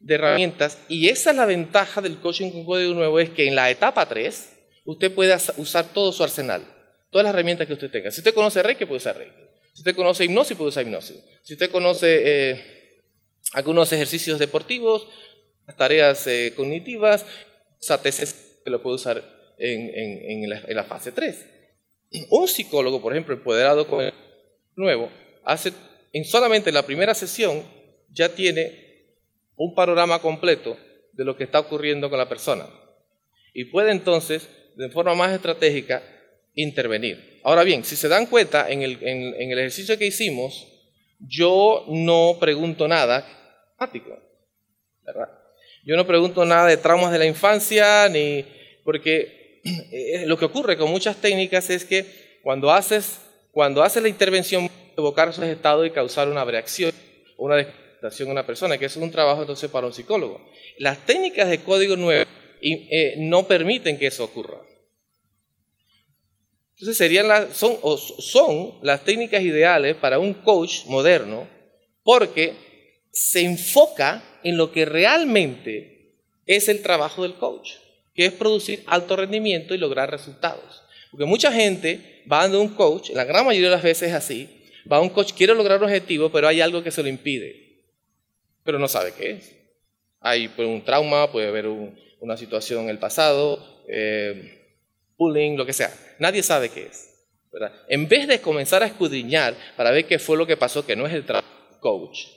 [0.00, 3.54] de herramientas y esa es la ventaja del coaching con código nuevo, es que en
[3.54, 4.52] la etapa 3
[4.84, 6.62] usted puede usar todo su arsenal,
[7.10, 8.10] todas las herramientas que usted tenga.
[8.10, 9.34] Si usted conoce Reiki, puede usar Reiki.
[9.72, 11.16] Si usted conoce hipnosis, puede usar hipnosis.
[11.42, 12.64] Si usted conoce eh,
[13.52, 15.08] algunos ejercicios deportivos,
[15.76, 17.26] tareas eh, cognitivas,
[17.78, 19.22] SATS que lo puede usar
[19.58, 21.46] en, la, fase 3.
[22.30, 24.12] Un psicólogo, por ejemplo, empoderado con el
[24.74, 25.10] nuevo,
[25.44, 25.72] hace
[26.12, 27.62] en solamente la primera sesión
[28.10, 29.12] ya tiene
[29.56, 30.76] un panorama completo
[31.12, 32.66] de lo que está ocurriendo con la persona
[33.58, 36.02] y puede entonces, de forma más estratégica,
[36.54, 37.40] intervenir.
[37.42, 40.68] Ahora bien, si se dan cuenta, en el, en, el ejercicio que hicimos,
[41.18, 43.26] yo no pregunto nada
[45.06, 45.45] ¿verdad?
[45.86, 48.44] Yo no pregunto nada de traumas de la infancia, ni
[48.82, 49.60] porque
[49.92, 53.20] eh, lo que ocurre con muchas técnicas es que cuando haces,
[53.52, 56.90] cuando haces la intervención, evocar esos estados y causar una reacción,
[57.38, 60.44] una despertación en una persona, que eso es un trabajo entonces para un psicólogo.
[60.78, 62.28] Las técnicas de código nuevo
[62.60, 64.58] eh, no permiten que eso ocurra.
[66.72, 67.76] Entonces serían las, son,
[68.18, 71.48] son las técnicas ideales para un coach moderno
[72.02, 72.65] porque
[73.16, 76.12] se enfoca en lo que realmente
[76.44, 77.70] es el trabajo del coach,
[78.14, 80.82] que es producir alto rendimiento y lograr resultados.
[81.10, 84.66] Porque mucha gente va a un coach, la gran mayoría de las veces es así,
[84.92, 87.86] va a un coach, quiere lograr un objetivo, pero hay algo que se lo impide,
[88.64, 89.56] pero no sabe qué es.
[90.20, 91.68] Hay un trauma, puede haber
[92.20, 94.76] una situación en el pasado, eh,
[95.16, 95.90] bullying, lo que sea.
[96.18, 97.14] Nadie sabe qué es.
[97.88, 101.06] En vez de comenzar a escudriñar para ver qué fue lo que pasó, que no
[101.06, 101.48] es el trabajo
[101.80, 102.35] coach,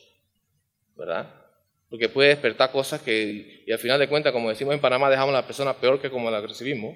[1.89, 5.33] Porque puede despertar cosas que, y al final de cuentas, como decimos en Panamá, dejamos
[5.33, 6.95] a la persona peor que como la recibimos.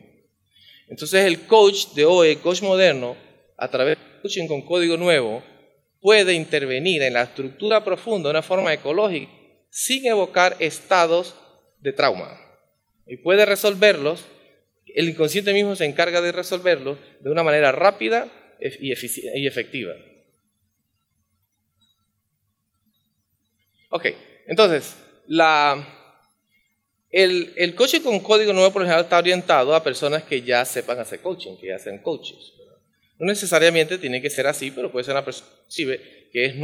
[0.88, 3.16] Entonces el coach de hoy, el coach moderno,
[3.58, 5.44] a través de coaching con código nuevo,
[6.02, 9.32] puede intervenir en la estructura profunda de una forma ecológica
[9.70, 11.36] sin evocar estados
[11.80, 12.40] de trauma.
[13.08, 14.26] Y puede resolverlos,
[14.86, 18.28] el inconsciente mismo se encarga de resolverlos de una manera rápida
[18.60, 19.94] y efectiva.
[23.96, 24.08] Ok,
[24.48, 24.96] entonces,
[27.12, 30.66] el, el coaching con código nuevo por lo general está orientado a personas que ya
[30.66, 32.54] sepan hacer coaching, que ya sean coaches.
[33.20, 35.48] No necesariamente tiene que ser así, pero puede ser una persona
[36.32, 36.56] que es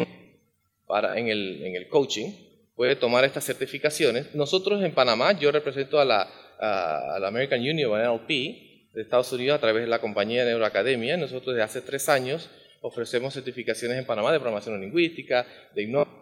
[0.87, 2.31] para, en, el, en el coaching,
[2.75, 4.33] puede tomar estas certificaciones.
[4.33, 6.21] Nosotros en Panamá, yo represento a la,
[6.59, 11.15] a, la American Union, NLP, de Estados Unidos a través de la compañía de Neuroacademia.
[11.15, 12.49] Nosotros desde hace tres años
[12.81, 16.18] ofrecemos certificaciones en Panamá de programación lingüística, de hipnosis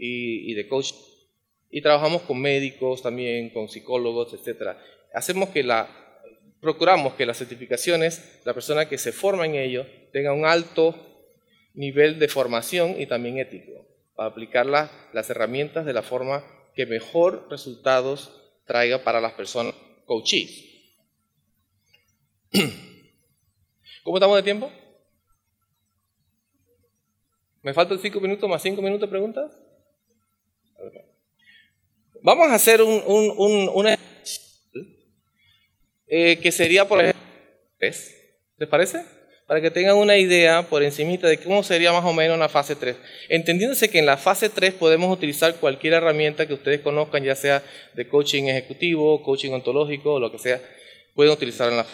[0.00, 0.96] y, y de coaching.
[1.70, 4.76] Y trabajamos con médicos también, con psicólogos, etc.
[5.14, 5.88] Hacemos que la,
[6.60, 10.94] procuramos que las certificaciones, la persona que se forma en ello, tenga un alto
[11.74, 13.86] nivel de formación y también ético,
[14.16, 16.44] para aplicar la- las herramientas de la forma
[16.74, 18.32] que mejor resultados
[18.66, 19.74] traiga para las personas
[20.06, 20.66] coaches.
[24.02, 24.72] ¿Cómo estamos de tiempo?
[27.62, 29.59] ¿Me faltan cinco minutos más cinco minutos de preguntas?
[32.22, 33.98] Vamos a hacer un, un, un- una
[36.06, 37.22] eh, que sería por ejemplo
[37.78, 38.14] tres.
[38.58, 39.04] ¿Les parece?
[39.46, 42.76] Para que tengan una idea por encimita de cómo sería más o menos una fase
[42.76, 42.94] 3.
[43.30, 47.60] Entendiéndose que en la fase 3 podemos utilizar cualquier herramienta que ustedes conozcan, ya sea
[47.94, 50.60] de coaching ejecutivo, coaching ontológico, lo que sea,
[51.16, 51.86] pueden utilizar en la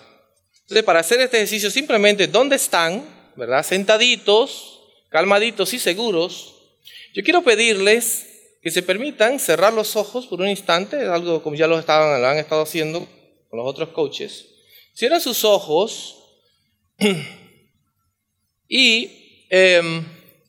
[0.62, 3.02] Entonces, para hacer este ejercicio, simplemente, ¿dónde están?
[3.36, 3.62] ¿Verdad?
[3.62, 6.56] Sentaditos, calmaditos y seguros.
[7.14, 8.35] Yo quiero pedirles
[8.66, 12.26] que se permitan cerrar los ojos por un instante, algo como ya lo, estaban, lo
[12.26, 13.06] han estado haciendo
[13.48, 14.44] con los otros coaches.
[14.92, 16.20] Cierren sus ojos
[18.68, 20.04] y em,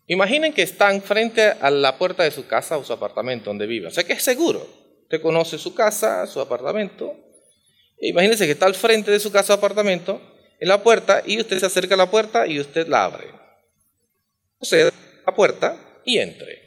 [0.08, 3.86] imaginen que están frente a la puerta de su casa o su apartamento donde vive.
[3.86, 4.68] O sea que es seguro.
[5.04, 7.14] Usted conoce su casa, su apartamento.
[8.00, 10.20] Imagínense que está al frente de su casa o apartamento,
[10.60, 13.28] en la puerta, y usted se acerca a la puerta y usted la abre.
[14.58, 16.67] Proceda a la puerta y entre.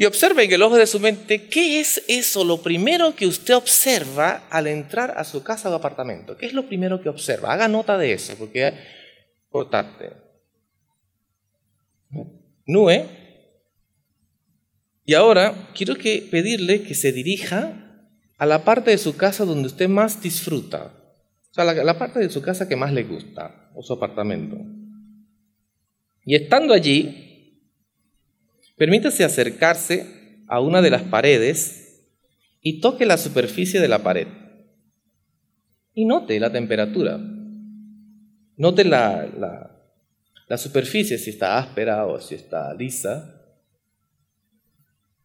[0.00, 3.54] Y observe en el ojo de su mente qué es eso, lo primero que usted
[3.54, 6.38] observa al entrar a su casa o apartamento.
[6.38, 7.52] ¿Qué es lo primero que observa?
[7.52, 8.74] Haga nota de eso, porque es
[9.44, 10.10] importante.
[12.64, 13.10] Nue.
[15.04, 19.66] Y ahora quiero que pedirle que se dirija a la parte de su casa donde
[19.66, 20.94] usted más disfruta.
[21.50, 24.56] O sea, la parte de su casa que más le gusta, o su apartamento.
[26.24, 27.29] Y estando allí,
[28.80, 30.06] Permítase acercarse
[30.48, 32.00] a una de las paredes
[32.62, 34.26] y toque la superficie de la pared.
[35.92, 37.20] Y note la temperatura.
[38.56, 39.26] Note la,
[40.48, 43.44] la- superficie, si está áspera o si está lisa.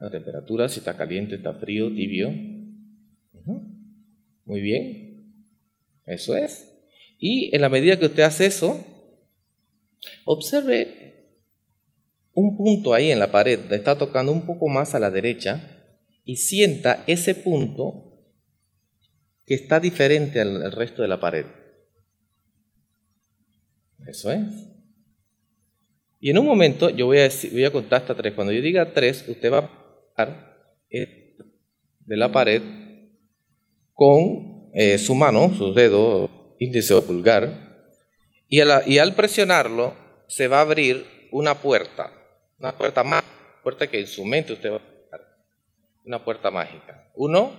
[0.02, 2.32] La temperatura, si está caliente, está frío, tibio.
[4.44, 5.34] Muy bien.
[6.06, 6.74] Eso es.
[7.20, 8.86] Y en la medida que usted hace eso,
[10.26, 11.05] observe
[12.36, 15.72] un punto ahí en la pared, está tocando un poco más a la derecha
[16.26, 18.14] y sienta ese punto
[19.46, 21.46] que está diferente al, resto de la pared.
[24.06, 24.42] Eso es.
[26.20, 28.34] Y en un momento yo voy a, decir- voy a contar hasta tres.
[28.34, 29.70] Cuando yo diga tres, usted va a
[30.10, 30.58] tocar
[30.90, 31.38] eh,
[32.00, 32.62] de la pared
[33.94, 36.30] con eh, su mano, sus dedos,
[36.60, 37.94] índice o pulgar,
[38.50, 39.94] y al presionarlo
[40.28, 42.12] se va a abrir una puerta,
[42.60, 43.24] una puerta más,
[43.64, 44.82] puerta que en su mente usted va a
[46.06, 47.12] una puerta mágica.
[47.16, 47.52] Uno,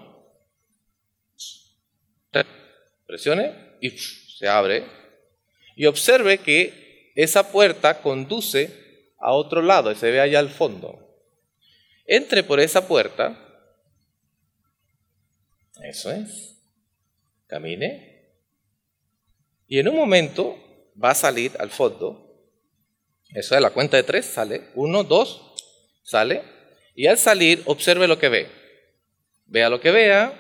[2.30, 2.46] tres,
[3.06, 4.84] presione y se abre.
[5.74, 11.02] Y observe que esa puerta conduce a otro lado, y se ve allá al fondo.
[12.06, 13.42] Entre por esa puerta.
[15.82, 16.62] Eso es.
[17.46, 18.30] Camine.
[19.66, 20.56] Y en un momento
[21.02, 22.25] va a salir al fondo.
[23.36, 24.62] Eso es la cuenta de tres, sale.
[24.74, 25.42] Uno, dos,
[26.02, 26.42] sale.
[26.94, 28.46] Y al salir, observe lo que ve.
[29.44, 30.32] Vea lo que vea,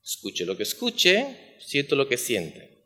[0.00, 2.84] escuche lo que escuche, siente lo que siente.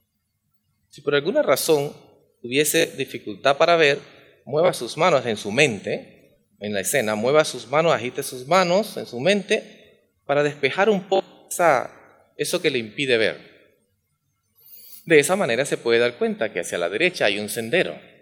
[0.88, 1.94] Si por alguna razón
[2.40, 3.98] tuviese dificultad para ver,
[4.46, 8.96] mueva sus manos en su mente, en la escena, mueva sus manos, agite sus manos
[8.96, 11.90] en su mente para despejar un poco esa-
[12.38, 13.36] eso que le impide ver.
[15.04, 18.13] De esa manera se puede dar cuenta que hacia la derecha hay un sendero.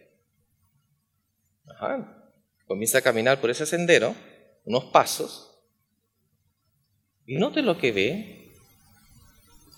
[2.67, 4.15] Comienza a caminar por ese sendero,
[4.65, 5.51] unos pasos,
[7.27, 8.53] y note lo que ve,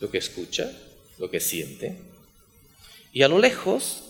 [0.00, 0.70] lo que escucha,
[1.18, 1.98] lo que siente.
[3.12, 4.02] Y a lo lejos,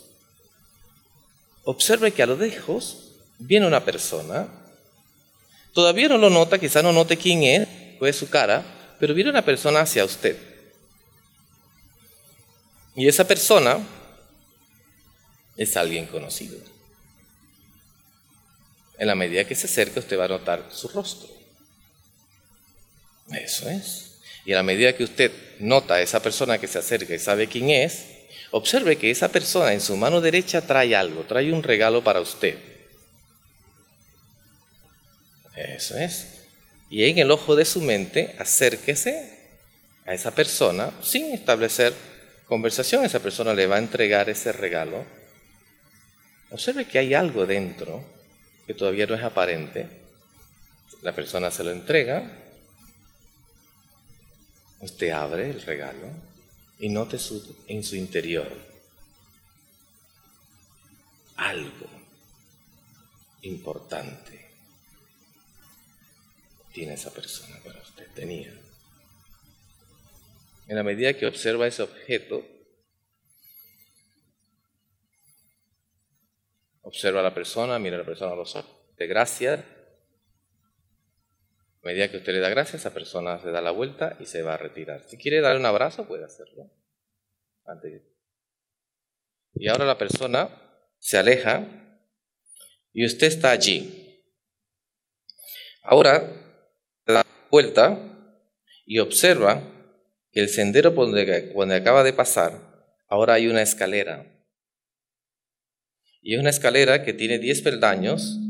[1.64, 4.48] observe que a lo lejos viene una persona.
[5.72, 7.68] Todavía no lo nota, quizá no note quién es,
[8.00, 10.36] o es su cara, pero viene una persona hacia usted.
[12.96, 13.78] Y esa persona
[15.56, 16.73] es alguien conocido.
[19.04, 21.28] En la medida que se acerca, usted va a notar su rostro.
[23.32, 24.22] Eso es.
[24.46, 27.46] Y a la medida que usted nota a esa persona que se acerca y sabe
[27.46, 28.06] quién es,
[28.50, 32.56] observe que esa persona en su mano derecha trae algo, trae un regalo para usted.
[35.54, 36.46] Eso es.
[36.88, 39.38] Y en el ojo de su mente, acérquese
[40.06, 41.92] a esa persona sin establecer
[42.46, 43.04] conversación.
[43.04, 45.04] Esa persona le va a entregar ese regalo.
[46.50, 48.13] Observe que hay algo dentro
[48.66, 49.88] que todavía no es aparente.
[51.02, 52.30] La persona se lo entrega.
[54.80, 56.08] Usted abre el regalo
[56.78, 57.18] y note
[57.68, 58.74] en su interior
[61.36, 61.88] algo
[63.42, 64.44] importante
[66.72, 68.52] tiene esa persona para usted, tenía.
[70.66, 72.44] En la medida que observa ese objeto,
[76.84, 79.64] observa a la persona, mira a la persona a los ojos, de gracia.
[81.82, 84.42] A medida que usted le da gracias, esa persona se da la vuelta y se
[84.42, 85.02] va a retirar.
[85.02, 86.70] Si quiere darle un abrazo, puede hacerlo.
[89.54, 90.48] Y ahora la persona
[90.98, 91.66] se aleja
[92.92, 94.22] y usted está allí.
[95.82, 96.22] Ahora
[97.06, 97.98] da vuelta
[98.86, 99.62] y observa
[100.32, 102.52] que el sendero por donde, acaba de pasar,
[103.08, 104.33] ahora hay una escalera.
[106.26, 108.40] Y es una escalera que tiene 10 peldaños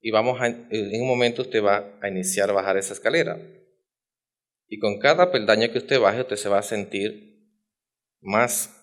[0.00, 3.36] y vamos en un momento usted va a iniciar a bajar esa escalera.
[4.68, 7.50] Y con cada peldaño que usted baje, usted se va a sentir
[8.20, 8.80] más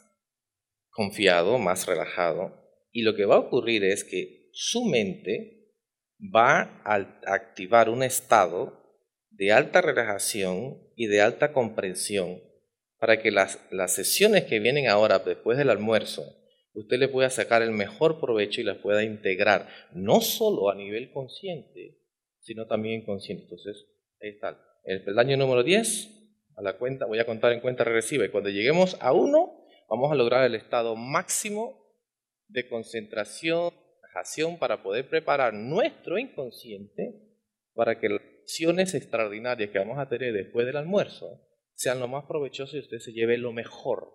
[0.89, 2.53] confiado, más relajado.
[2.91, 5.71] Y lo que va a ocurrir es que su mente
[6.19, 6.95] va a
[7.27, 12.41] activar un estado de alta relajación y de alta comprensión
[12.97, 16.42] para que las, las sesiones que vienen ahora después del almuerzo,
[16.73, 21.11] usted le pueda sacar el mejor provecho y las pueda integrar, no solo a nivel
[21.11, 21.99] consciente,
[22.39, 23.43] sino también inconsciente.
[23.43, 23.85] Entonces,
[24.21, 24.59] ahí está.
[24.83, 26.09] El peldaño número 10,
[26.57, 30.11] a la cuenta, voy a contar en cuenta regresiva, y cuando lleguemos a 1, vamos
[30.11, 31.83] a lograr el estado máximo
[32.47, 33.71] de concentración,
[34.59, 37.19] para poder preparar nuestro inconsciente
[37.73, 41.41] para que las acciones extraordinarias que vamos a tener después del almuerzo
[41.73, 44.13] sean lo más provechosas y usted se lleve lo mejor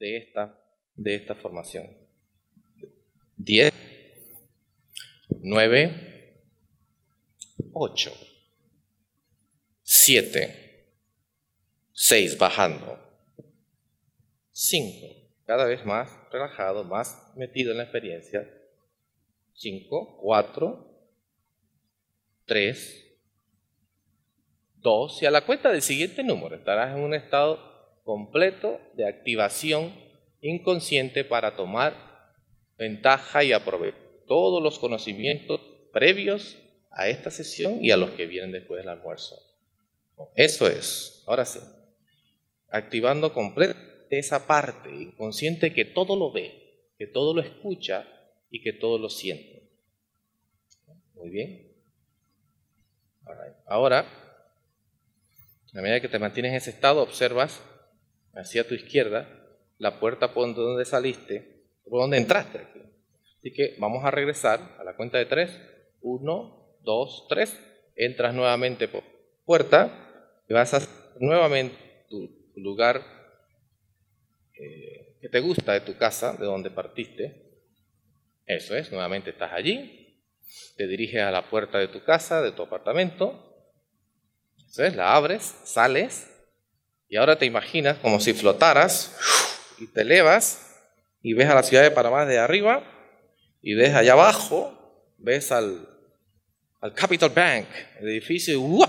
[0.00, 0.60] de esta,
[0.98, 1.86] de esta formación.
[3.36, 3.72] 10,
[5.40, 6.42] 9,
[7.72, 8.12] 8,
[9.82, 10.86] 7,
[11.92, 12.98] 6, bajando,
[14.50, 15.06] 5,
[15.46, 18.46] cada vez más relajado, más metido en la experiencia,
[19.54, 21.00] 5, 4,
[22.44, 23.04] 3,
[24.76, 30.07] 2, y a la cuenta del siguiente número estarás en un estado completo de activación
[30.40, 31.94] inconsciente para tomar
[32.76, 35.60] ventaja y aprovechar todos los conocimientos
[35.92, 36.58] previos
[36.90, 39.36] a esta sesión y a los que vienen después del almuerzo.
[40.34, 41.60] Eso es, ahora sí,
[42.68, 48.06] activando completamente esa parte inconsciente que todo lo ve, que todo lo escucha
[48.50, 49.68] y que todos lo sienten.
[51.14, 51.72] Muy bien.
[53.66, 54.06] Ahora,
[55.74, 57.62] a medida que te mantienes en ese estado, observas
[58.34, 59.28] hacia tu izquierda
[59.78, 62.66] la puerta por donde saliste, por donde entraste.
[63.38, 65.50] Así que vamos a regresar a la cuenta de tres.
[66.00, 67.58] Uno, dos, tres.
[67.96, 69.02] Entras nuevamente por
[69.44, 70.80] puerta y vas a
[71.20, 71.76] nuevamente
[72.08, 73.02] tu lugar
[74.54, 77.48] eh, que te gusta de tu casa, de donde partiste.
[78.46, 80.22] Eso es, nuevamente estás allí,
[80.76, 83.48] te diriges a la puerta de tu casa, de tu apartamento,
[84.70, 86.30] eso es, la abres, sales
[87.08, 89.16] y ahora te imaginas como si flotaras
[89.80, 90.76] y te elevas
[91.22, 92.82] y ves a la ciudad de Panamá de arriba
[93.62, 95.88] y ves allá abajo, ves al,
[96.80, 97.66] al Capital Bank,
[98.00, 98.84] el edificio, y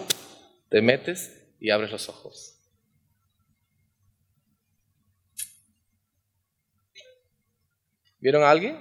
[0.70, 2.56] te metes y abres los ojos.
[8.20, 8.78] ¿Vieron a alguien?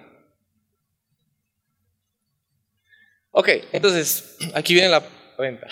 [3.30, 5.00] Ok, entonces, aquí viene la
[5.36, 5.68] cuenta.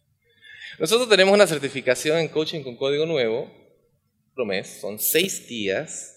[0.78, 3.50] Nosotros tenemos una certificación en coaching con código nuevo,
[4.44, 6.16] mes, son seis días,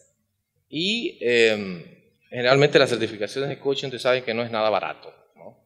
[0.69, 1.83] y em,
[2.29, 5.57] generalmente las certificaciones de coaching te saben que no es nada barato, ¿no?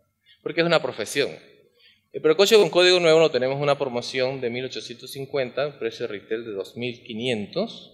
[0.41, 1.29] porque es una profesión.
[2.11, 6.51] Eh, pero coaching con código nuevo no tenemos una promoción de 1.850, precio retail de
[6.51, 7.93] 2.500.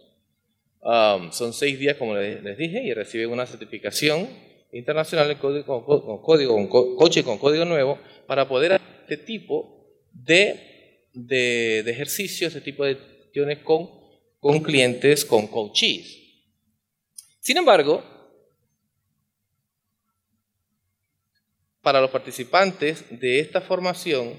[0.86, 4.28] Um, son seis días, como les dije, y reciben una certificación
[4.74, 5.64] internacional con
[6.22, 12.72] código, con coche con código nuevo para poder hacer este tipo de, de, ejercicios, este
[12.72, 12.98] tipo de
[13.28, 13.90] acciones con,
[14.44, 16.20] con clientes, con coaches.
[17.40, 18.04] Sin embargo,
[21.82, 24.34] para los participantes de esta formación,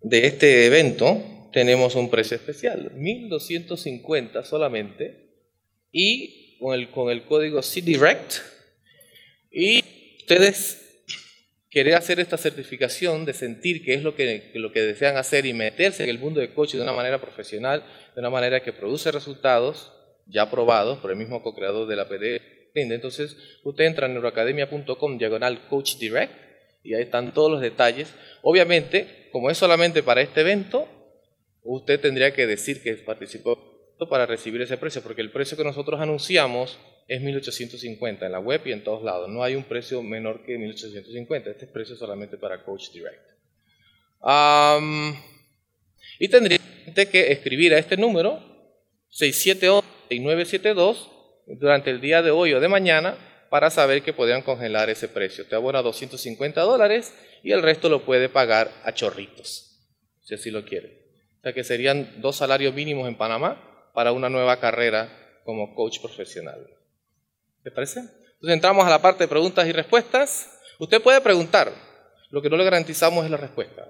[0.00, 5.28] de este evento, tenemos un precio especial, 1250 solamente,
[5.92, 8.36] y con el, con el código C-Direct
[9.50, 9.84] y
[10.20, 10.79] ustedes
[11.70, 15.52] quieren hacer esta certificación de sentir que es lo que, lo que desean hacer y
[15.52, 19.12] meterse en el mundo de coaching de una manera profesional, de una manera que produce
[19.12, 19.92] resultados
[20.26, 22.40] ya probados por el mismo co-creador de la PD.
[22.74, 26.32] Entonces, usted entra en neuroacademia.com diagonal coach direct
[26.82, 28.14] y ahí están todos los detalles.
[28.42, 30.88] Obviamente, como es solamente para este evento,
[31.62, 33.70] usted tendría que decir que participó
[34.08, 36.78] para recibir ese precio, porque el precio que nosotros anunciamos
[37.10, 39.28] es 1850 en la web y en todos lados.
[39.28, 41.50] No hay un precio menor que 1850.
[41.50, 43.30] Este es precio solamente para Coach Direct.
[44.20, 45.20] Am,
[46.20, 46.60] y tendría
[47.10, 48.40] que escribir a este número
[49.10, 51.08] 678-972
[51.58, 53.18] durante el día de hoy o de mañana
[53.50, 55.44] para saber que podrían congelar ese precio.
[55.48, 59.80] Te abona 250 dólares y el resto lo puede pagar a chorritos,
[60.22, 61.08] si así lo quiere.
[61.40, 65.98] O sea que serían dos salarios mínimos en Panamá para una nueva carrera como coach
[66.00, 66.79] profesional.
[67.62, 68.00] ¿Te parece?
[68.00, 70.58] Entonces entramos a la parte de preguntas y respuestas.
[70.78, 71.72] Usted puede preguntar,
[72.30, 73.86] lo que no le garantizamos es la respuesta.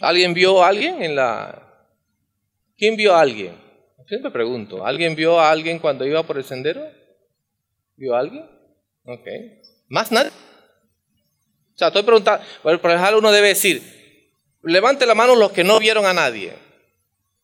[0.00, 1.86] ¿Alguien vio a alguien en la...
[2.78, 3.54] ¿Quién vio a alguien?
[4.06, 6.82] Siempre pregunto, ¿alguien vio a alguien cuando iba por el sendero?
[7.96, 8.44] ¿Vio a alguien?
[9.04, 9.26] Ok.
[9.88, 10.30] ¿Más nadie?
[11.80, 13.82] O sea, estoy preguntando, por ejemplo, uno debe decir,
[14.62, 16.52] levante la mano los que no vieron a nadie.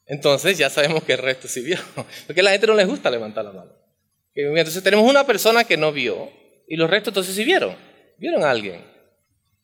[0.04, 1.78] Entonces ya sabemos que el resto sí vio.
[2.26, 3.72] Porque a la gente no les gusta levantar la mano.
[4.34, 6.30] Entonces tenemos una persona que no vio
[6.68, 7.74] y los restos entonces sí vieron.
[8.18, 8.84] Vieron a alguien.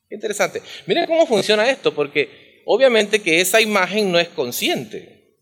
[0.08, 0.62] Qué interesante.
[0.86, 5.36] Miren cómo funciona esto, porque obviamente que esa imagen no es consciente.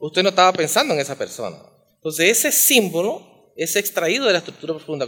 [0.00, 1.58] Usted no estaba pensando en esa persona.
[1.94, 5.06] Entonces ese símbolo es extraído de la estructura profunda.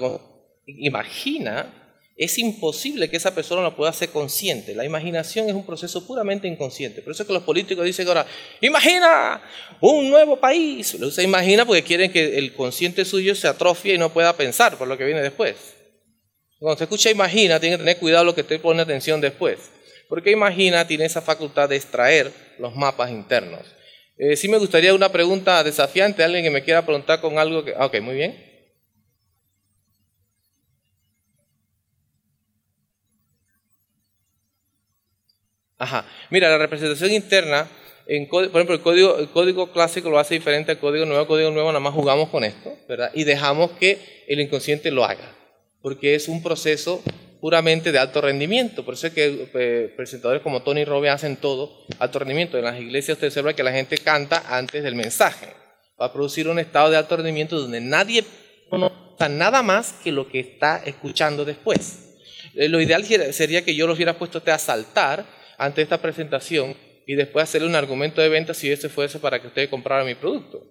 [0.67, 1.83] Imagina
[2.17, 4.75] es imposible que esa persona lo pueda hacer consciente.
[4.75, 7.03] La imaginación es un proceso puramente inconsciente.
[7.03, 8.27] Por eso es que los políticos dicen ahora,
[8.63, 9.43] imagina
[9.83, 10.95] un nuevo país.
[10.95, 14.79] Lo se imagina porque quieren que el consciente suyo se atrofie y no pueda pensar
[14.79, 15.57] por lo que viene después.
[16.59, 19.59] Cuando se escucha imagina, tiene que tener cuidado lo que usted pone atención después.
[20.09, 23.61] Porque imagina tiene esa facultad de extraer los mapas internos.
[24.17, 27.73] Eh, sí me gustaría una pregunta desafiante, alguien que me quiera preguntar con algo que...
[27.73, 28.56] Ok, muy bien.
[35.79, 36.07] Ajá.
[36.31, 37.69] Mira, la representación interna,
[38.07, 41.27] en, por ejemplo, el código, el código clásico lo hace diferente al código nuevo.
[41.27, 43.11] Código nuevo nada más jugamos con esto, ¿verdad?
[43.15, 45.37] Y dejamos que el inconsciente lo haga,
[45.83, 47.03] porque es un proceso
[47.41, 48.85] puramente de alto rendimiento.
[48.85, 52.59] Por eso es que eh, presentadores como Tony Robbins hacen todo alto rendimiento.
[52.59, 55.47] En las iglesias usted observa que la gente canta antes del mensaje.
[56.01, 58.25] Va a producir un estado de alto rendimiento donde nadie
[58.71, 62.17] nota nada más que lo que está escuchando después.
[62.55, 65.25] Eh, Lo ideal sería que yo los hubiera puesto a saltar
[65.59, 66.75] ante esta presentación
[67.07, 70.15] y después hacerle un argumento de venta si ese fuese para que usted comprara mi
[70.15, 70.63] producto.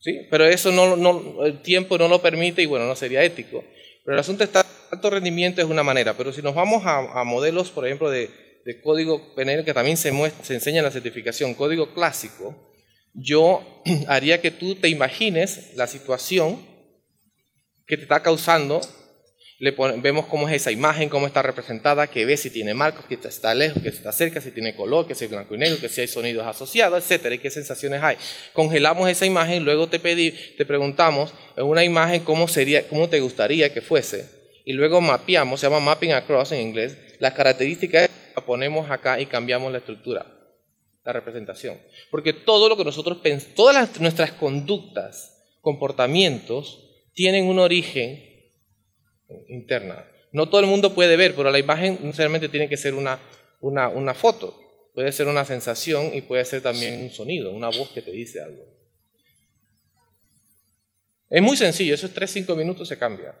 [0.00, 0.26] ¿Sí?
[0.30, 3.64] Pero eso no, no, el tiempo no lo permite y bueno, no sería ético.
[4.04, 7.70] Pero el asunto está, alto rendimiento es una manera, pero si nos vamos a, modelos,
[7.70, 8.30] por ejemplo, de,
[8.64, 12.72] de código PNL, que también se, muestra, se enseña en la certificación, código clásico,
[13.12, 16.64] yo haría que tú te imagines la situación
[17.86, 18.80] que te está causando
[19.60, 23.18] le vemos cómo es esa imagen, cómo está representada, que ves si tiene marcos, que
[23.20, 25.88] está lejos, que está cerca, si tiene color, que si es blanco y negro, que
[25.88, 28.16] si hay sonidos asociados, etcétera, y qué sensaciones hay.
[28.52, 33.18] Congelamos esa imagen, luego te pedí, te preguntamos en una imagen cómo sería, cómo te
[33.18, 34.30] gustaría que fuese,
[34.64, 39.26] y luego mapeamos, se llama mapping across en inglés, las características las ponemos acá y
[39.26, 40.24] cambiamos la estructura,
[41.04, 41.78] la representación,
[42.12, 48.27] porque todo lo que nosotros pensamos, todas las, nuestras conductas, comportamientos tienen un origen
[49.48, 50.04] interna.
[50.32, 53.18] No todo el mundo puede ver, pero la imagen no necesariamente tiene que ser una,
[53.60, 54.58] una, una foto.
[54.94, 58.42] Puede ser una sensación y puede ser también un sonido, una voz que te dice
[58.42, 58.64] algo.
[61.30, 63.34] Es muy sencillo, esos 3-5 minutos se cambia.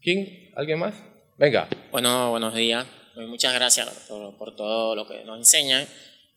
[0.00, 0.50] ¿Quién?
[0.56, 0.94] ¿Alguien más?
[1.36, 1.68] Venga.
[1.90, 2.86] Bueno, buenos días.
[3.14, 5.86] Muchas gracias por, por todo lo que nos enseñan.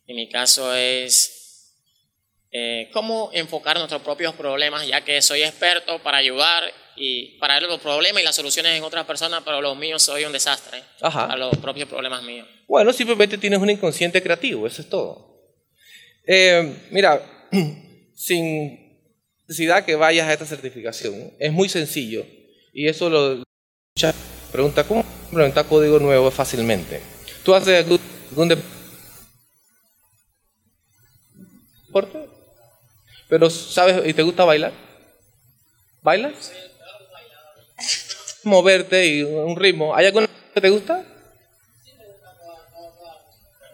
[0.08, 1.74] En mi caso es
[2.52, 6.64] eh, cómo enfocar nuestros propios problemas, ya que soy experto para ayudar
[6.96, 10.26] y para ver los problemas y las soluciones en otras personas, pero los míos soy
[10.26, 11.26] un desastre Ajá.
[11.26, 12.48] a los propios problemas míos.
[12.68, 15.36] Bueno, simplemente tienes un inconsciente creativo, eso es todo.
[16.26, 17.22] Eh, mira,
[18.16, 19.04] sin
[19.48, 22.26] necesidad que vayas a esta certificación, es muy sencillo
[22.74, 23.44] y eso lo
[24.52, 27.02] pregunta cómo implementar código nuevo fácilmente.
[27.44, 28.48] Tú haces algún, algún
[31.88, 32.30] deporte,
[33.28, 34.74] pero sabes y te gusta bailar,
[36.02, 36.52] ¿bailas?
[38.46, 39.96] Moverte y un ritmo.
[39.96, 41.04] ¿Hay alguna que te gusta?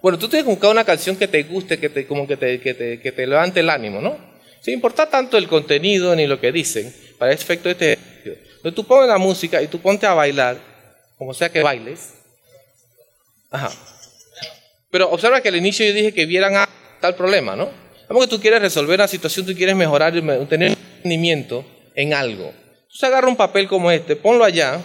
[0.02, 2.60] Bueno, tú tienes que buscar una canción que te guste, que te, como que te,
[2.60, 4.18] que te, que te levante el ánimo, ¿no?
[4.62, 8.34] Sin importar tanto el contenido ni lo que dicen, para el efecto de este ejercicio.
[8.56, 10.58] Entonces tú pones la música y tú ponte a bailar,
[11.18, 12.14] como sea que bailes.
[13.52, 13.72] Ajá.
[14.90, 16.68] Pero observa que al inicio yo dije que vieran a
[17.00, 17.70] tal problema, ¿no?
[18.08, 20.14] Vamos que tú quieres resolver una situación, tú quieres mejorar,
[20.48, 21.66] tener rendimiento
[21.96, 22.54] en algo.
[22.92, 24.82] Entonces agarra un papel como este, ponlo allá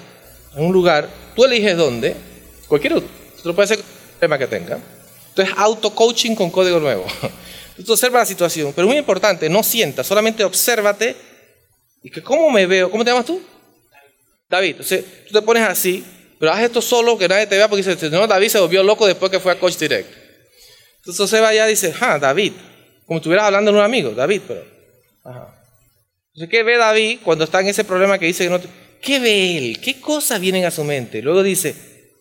[0.55, 2.15] en un lugar, tú eliges dónde,
[2.69, 3.09] cualquier otro,
[3.43, 4.79] tú hacer con el tema que tenga.
[5.31, 7.05] Entonces, auto-coaching con código nuevo.
[7.85, 11.15] Tú observas la situación, pero muy importante, no sientas, solamente obsérvate
[12.03, 13.43] y que cómo me veo, ¿cómo te llamas tú?
[14.49, 14.71] David.
[14.71, 16.03] Entonces, tú te pones así,
[16.39, 19.07] pero haz esto solo, que nadie te vea, porque dice, no, David se volvió loco
[19.07, 20.09] después que fue a Coach Direct.
[21.01, 22.55] Entonces se va allá y dice, ah, David,
[23.05, 24.65] como estuvieras hablando de un amigo, David, pero...
[25.23, 25.56] Ajá.
[26.37, 28.61] Entonces, ¿qué ve David cuando está en ese problema que dice que no...
[29.01, 29.81] ¿Qué ve él?
[29.81, 31.23] ¿Qué cosas vienen a su mente?
[31.23, 31.75] Luego dice,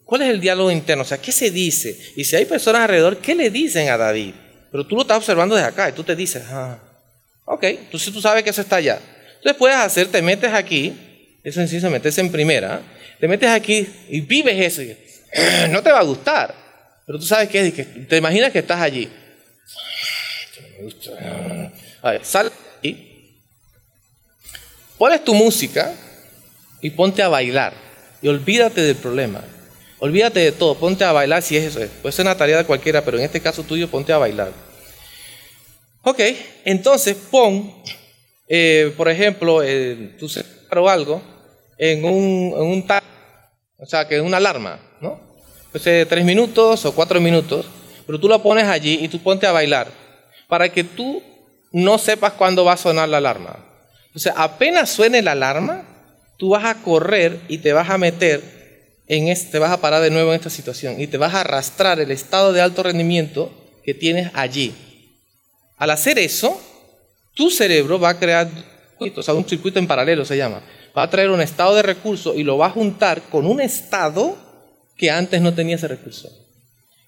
[0.06, 1.02] ¿cuál es el diálogo interno?
[1.04, 2.00] O sea, ¿qué se dice?
[2.16, 4.34] Y si hay personas alrededor, ¿qué le dicen a David?
[4.72, 6.80] Pero tú lo estás observando desde acá y tú te dices, ah,
[7.44, 9.02] ok, entonces tú sabes que eso está allá.
[9.38, 10.94] Entonces puedes hacer, te metes aquí,
[11.44, 12.82] es sencillo, metes en primera,
[13.20, 14.82] te metes aquí y vives eso.
[14.82, 14.96] y,
[15.36, 16.56] "Ah, no te va a gustar,
[17.06, 19.10] pero tú sabes que es, que te imaginas que estás allí.
[20.46, 21.72] Esto no me gusta.
[22.02, 22.50] A ver, sal
[24.98, 25.94] pones tu música
[26.82, 27.74] y ponte a bailar.
[28.22, 29.42] Y olvídate del problema.
[30.00, 30.76] Olvídate de todo.
[30.76, 31.80] Ponte a bailar si es eso.
[32.02, 34.52] Puede ser una tarea de cualquiera, pero en este caso tuyo, ponte a bailar.
[36.04, 36.20] Ok,
[36.66, 37.74] entonces pon,
[38.48, 41.22] eh, por ejemplo, eh, tu celular algo
[41.78, 43.02] en un, en un ta-
[43.78, 45.20] o sea, que es una alarma, ¿no?
[45.68, 47.66] Entonces, tres minutos o cuatro minutos,
[48.06, 49.88] pero tú lo pones allí y tú ponte a bailar
[50.48, 51.24] para que tú
[51.72, 53.66] no sepas cuándo va a sonar la alarma.
[54.16, 55.84] Entonces, apenas suene la alarma,
[56.38, 58.42] tú vas a correr y te vas a meter
[59.08, 61.42] en este, te vas a parar de nuevo en esta situación y te vas a
[61.42, 63.52] arrastrar el estado de alto rendimiento
[63.84, 64.74] que tienes allí.
[65.76, 66.58] Al hacer eso,
[67.34, 68.48] tu cerebro va a crear,
[69.18, 70.62] o sea, un circuito en paralelo se llama,
[70.98, 74.38] va a traer un estado de recurso y lo va a juntar con un estado
[74.96, 76.30] que antes no tenía ese recurso.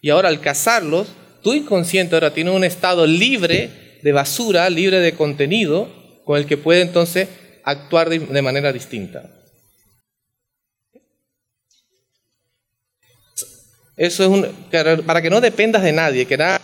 [0.02, 1.08] Y ahora al cazarlos,
[1.42, 5.96] tu inconsciente ahora tiene un estado libre de basura, libre de contenido,
[6.28, 7.30] con el que puede entonces
[7.64, 9.24] actuar de, manera distinta.
[13.96, 14.46] Eso es un,
[15.06, 16.60] para que no dependas de nadie, que nadie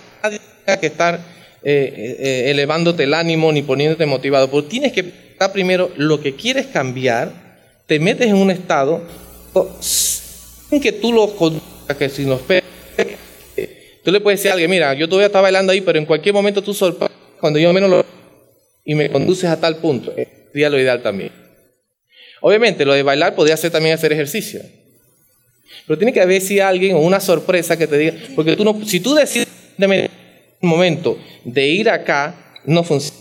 [0.65, 1.15] tenga que estar
[1.63, 4.51] eh, eh, elevándote el ánimo ni poniéndote motivado.
[4.51, 4.99] Porque tienes que
[5.31, 7.31] estar primero lo que quieres cambiar,
[7.87, 9.01] te metes en un estado
[9.79, 12.61] sin que tú lo conduzcas, que si nos pe-
[14.03, 16.35] Tú le puedes decir a alguien, mira, yo todavía estaba bailando ahí, pero en cualquier
[16.35, 18.22] momento tú sorprendes cuando yo menos lo...
[18.83, 20.13] y me conduces a tal punto.
[20.51, 21.31] Sería lo ideal también.
[22.41, 24.61] Obviamente, lo de bailar podría ser también hacer ejercicio.
[25.87, 28.85] Pero tiene que haber si alguien o una sorpresa que te diga, porque tú no,
[28.85, 30.09] si tú decides en
[30.61, 33.19] un momento de ir acá, no funciona.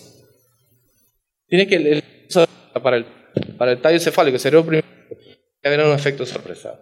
[1.48, 2.04] Tiene que el-
[2.82, 3.06] para el,
[3.58, 6.80] para el tallo cefálico, cerebro primero, tiene que haber un efecto sorpresa.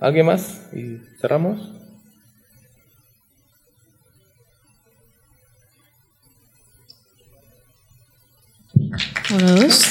[0.00, 0.68] ¿Alguien más?
[0.72, 1.72] Y cerramos.
[9.30, 9.82] Uno, dos.